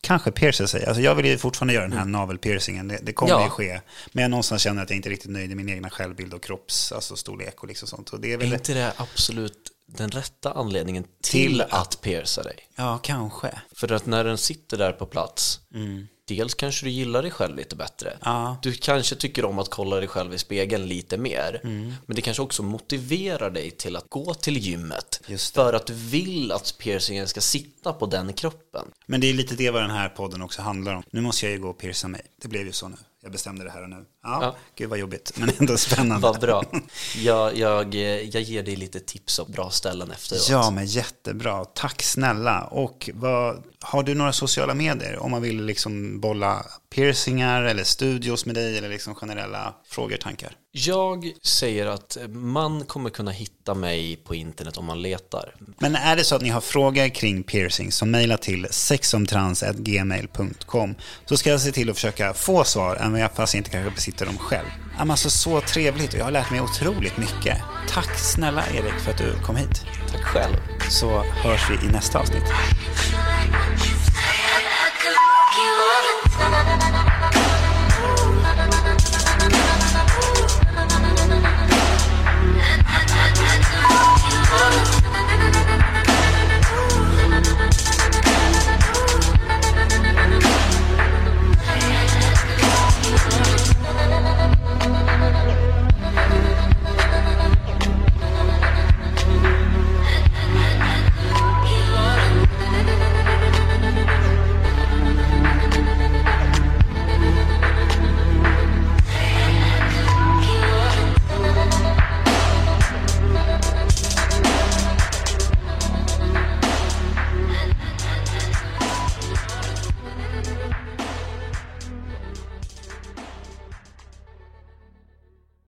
kanske 0.08 0.32
pierca 0.32 0.68
sig. 0.68 0.86
Alltså 0.86 1.02
jag 1.02 1.16
vill 1.16 1.26
ju 1.26 1.38
fortfarande 1.38 1.74
göra 1.74 1.84
den 1.84 1.94
här 1.94 2.02
mm. 2.02 2.12
navelpiercingen. 2.12 2.88
Det, 2.88 3.00
det 3.04 3.14
kommer 3.14 3.34
ja. 3.34 3.44
ju 3.44 3.50
ske. 3.50 3.82
Men 4.12 4.22
jag 4.22 4.32
någonstans 4.32 4.62
känner 4.62 4.84
att 4.84 4.90
jag 4.90 4.98
inte 4.98 5.10
är 5.10 5.12
riktigt 5.12 5.32
nöjd 5.32 5.48
med 5.48 5.58
min 5.58 5.70
egna 5.70 5.90
självbild 5.90 6.34
och 6.34 6.44
kropps, 6.44 6.92
alltså 6.92 7.16
storlek 7.16 7.62
och 7.62 7.68
liksom 7.68 7.88
sånt. 7.88 8.10
Och 8.10 8.20
det 8.20 8.34
är, 8.34 8.38
väl... 8.38 8.52
är 8.52 8.56
inte 8.56 8.74
det 8.74 8.94
absolut 8.98 9.72
den 9.88 10.12
rätta 10.12 10.52
anledningen 10.52 11.04
till, 11.04 11.12
till 11.22 11.62
att 11.70 12.02
pierca 12.02 12.44
dig? 12.44 12.68
Ja, 12.76 13.00
kanske. 13.04 13.62
För 13.76 13.92
att 13.92 14.06
när 14.06 14.24
den 14.24 14.38
sitter 14.38 14.78
där 14.78 14.92
på 14.92 15.06
plats 15.06 15.60
mm 15.74 16.08
dels 16.28 16.54
kanske 16.54 16.86
du 16.86 16.90
gillar 16.90 17.22
dig 17.22 17.32
själv 17.32 17.56
lite 17.56 17.76
bättre. 17.76 18.18
Ja. 18.22 18.58
Du 18.62 18.74
kanske 18.74 19.16
tycker 19.16 19.46
om 19.46 19.60
att 19.60 19.70
kolla 19.70 19.96
dig 19.96 20.08
själv 20.08 20.34
i 20.34 20.38
spegeln 20.38 20.86
lite 20.88 21.18
mer. 21.18 21.62
Mm. 21.64 21.94
Men 22.06 22.16
det 22.16 22.22
kanske 22.22 22.44
också 22.44 22.64
motiverar 22.64 23.50
dig 23.50 23.72
till 23.72 23.96
att 23.96 24.10
gå 24.10 24.34
till 24.34 24.58
gymmet. 24.58 25.22
För 25.54 25.74
att 25.74 25.88
du 25.88 25.94
vill 25.94 26.52
att 26.52 26.78
piercingen 26.78 27.28
ska 27.28 27.42
sitta 27.42 27.94
på 27.94 28.06
den 28.06 28.34
kroppen. 28.34 28.86
Men 29.06 29.22
det 29.22 29.30
är 29.30 29.34
lite 29.34 29.56
det 29.56 29.72
vad 29.72 29.82
den 29.82 29.92
här 29.92 30.10
podden 30.10 30.42
också 30.42 30.62
handlar 30.62 30.96
om. 30.96 31.04
Nu 31.12 31.22
måste 31.22 31.46
jag 31.46 31.54
ju 31.54 31.60
gå 31.60 31.70
och 31.70 31.78
pierca 31.78 32.08
mig. 32.08 32.22
Det 32.42 32.48
blev 32.48 32.66
ju 32.66 32.72
så 32.72 32.88
nu. 32.88 32.98
Jag 33.28 33.32
bestämde 33.32 33.64
det 33.64 33.72
här 33.72 33.84
och 33.84 33.90
nu. 33.90 34.06
Ja, 34.24 34.40
ja. 34.42 34.56
Gud 34.76 34.90
vad 34.90 35.00
jobbigt, 35.00 35.32
men 35.36 35.52
ändå 35.60 35.78
spännande. 35.78 36.22
vad 36.28 36.40
bra. 36.40 36.64
Jag, 37.18 37.58
jag, 37.58 37.96
jag 37.96 38.42
ger 38.42 38.64
dig 38.64 38.76
lite 38.76 39.00
tips 39.00 39.40
och 39.40 39.48
bra 39.48 39.70
ställen 39.70 40.12
efteråt. 40.12 40.50
Ja, 40.50 40.72
men 40.72 40.86
jättebra. 40.86 41.66
Tack 41.66 42.04
snälla. 42.04 42.64
Och 42.64 43.10
vad, 43.14 43.64
har 43.82 44.04
du 44.04 44.16
några 44.16 44.34
sociala 44.34 44.74
medier 44.74 45.18
om 45.20 45.32
man 45.32 45.42
vill 45.42 45.66
liksom 45.66 46.20
bolla 46.20 46.66
piercingar 46.96 47.64
eller 47.64 47.84
studios 47.84 48.46
med 48.46 48.56
dig 48.56 48.78
eller 48.78 48.90
liksom 48.90 49.16
generella 49.16 49.76
frågor, 49.86 50.18
tankar? 50.18 50.52
Jag 50.72 51.32
säger 51.44 51.86
att 51.86 52.18
man 52.30 52.86
kommer 52.86 53.10
kunna 53.10 53.32
hitta 53.32 53.74
mig 53.74 54.16
på 54.16 54.36
internet 54.36 54.78
om 54.78 54.86
man 54.86 55.02
letar. 55.02 55.56
Men 55.80 55.96
är 55.96 56.16
det 56.16 56.24
så 56.24 56.36
att 56.36 56.42
ni 56.42 56.50
har 56.50 56.62
frågor 56.62 57.10
kring 57.10 57.44
piercing 57.44 57.92
så 57.92 58.06
mejla 58.06 58.38
till 58.38 58.68
sexomtrans.gmail.com 58.70 60.96
så 61.26 61.38
ska 61.38 61.50
jag 61.50 61.62
se 61.62 61.72
till 61.72 61.90
att 61.90 61.96
försöka 61.96 62.34
få 62.34 62.64
svar, 62.64 62.96
även 62.96 63.14
om 63.14 63.20
jag 63.20 63.32
inte 63.56 63.70
kanske 63.70 63.92
besitter 63.92 64.26
dem 64.26 64.38
själv. 64.38 64.68
Alltså 64.98 65.30
så 65.30 65.62
trevligt 65.62 66.14
och 66.14 66.20
jag 66.20 66.24
har 66.24 66.32
lärt 66.32 66.52
mig 66.52 66.62
otroligt 66.62 67.18
mycket. 67.18 67.58
Tack 67.90 68.20
snälla 68.20 68.64
Erik 68.68 69.00
för 69.04 69.12
att 69.12 69.18
du 69.18 69.34
kom 69.46 69.56
hit. 69.56 69.86
Tack 70.12 70.24
själv. 70.24 70.56
Så 70.90 71.24
hörs 71.24 71.70
vi 71.70 71.88
i 71.88 71.92
nästa 71.92 72.20
avsnitt. 72.20 72.44
you. 75.58 76.97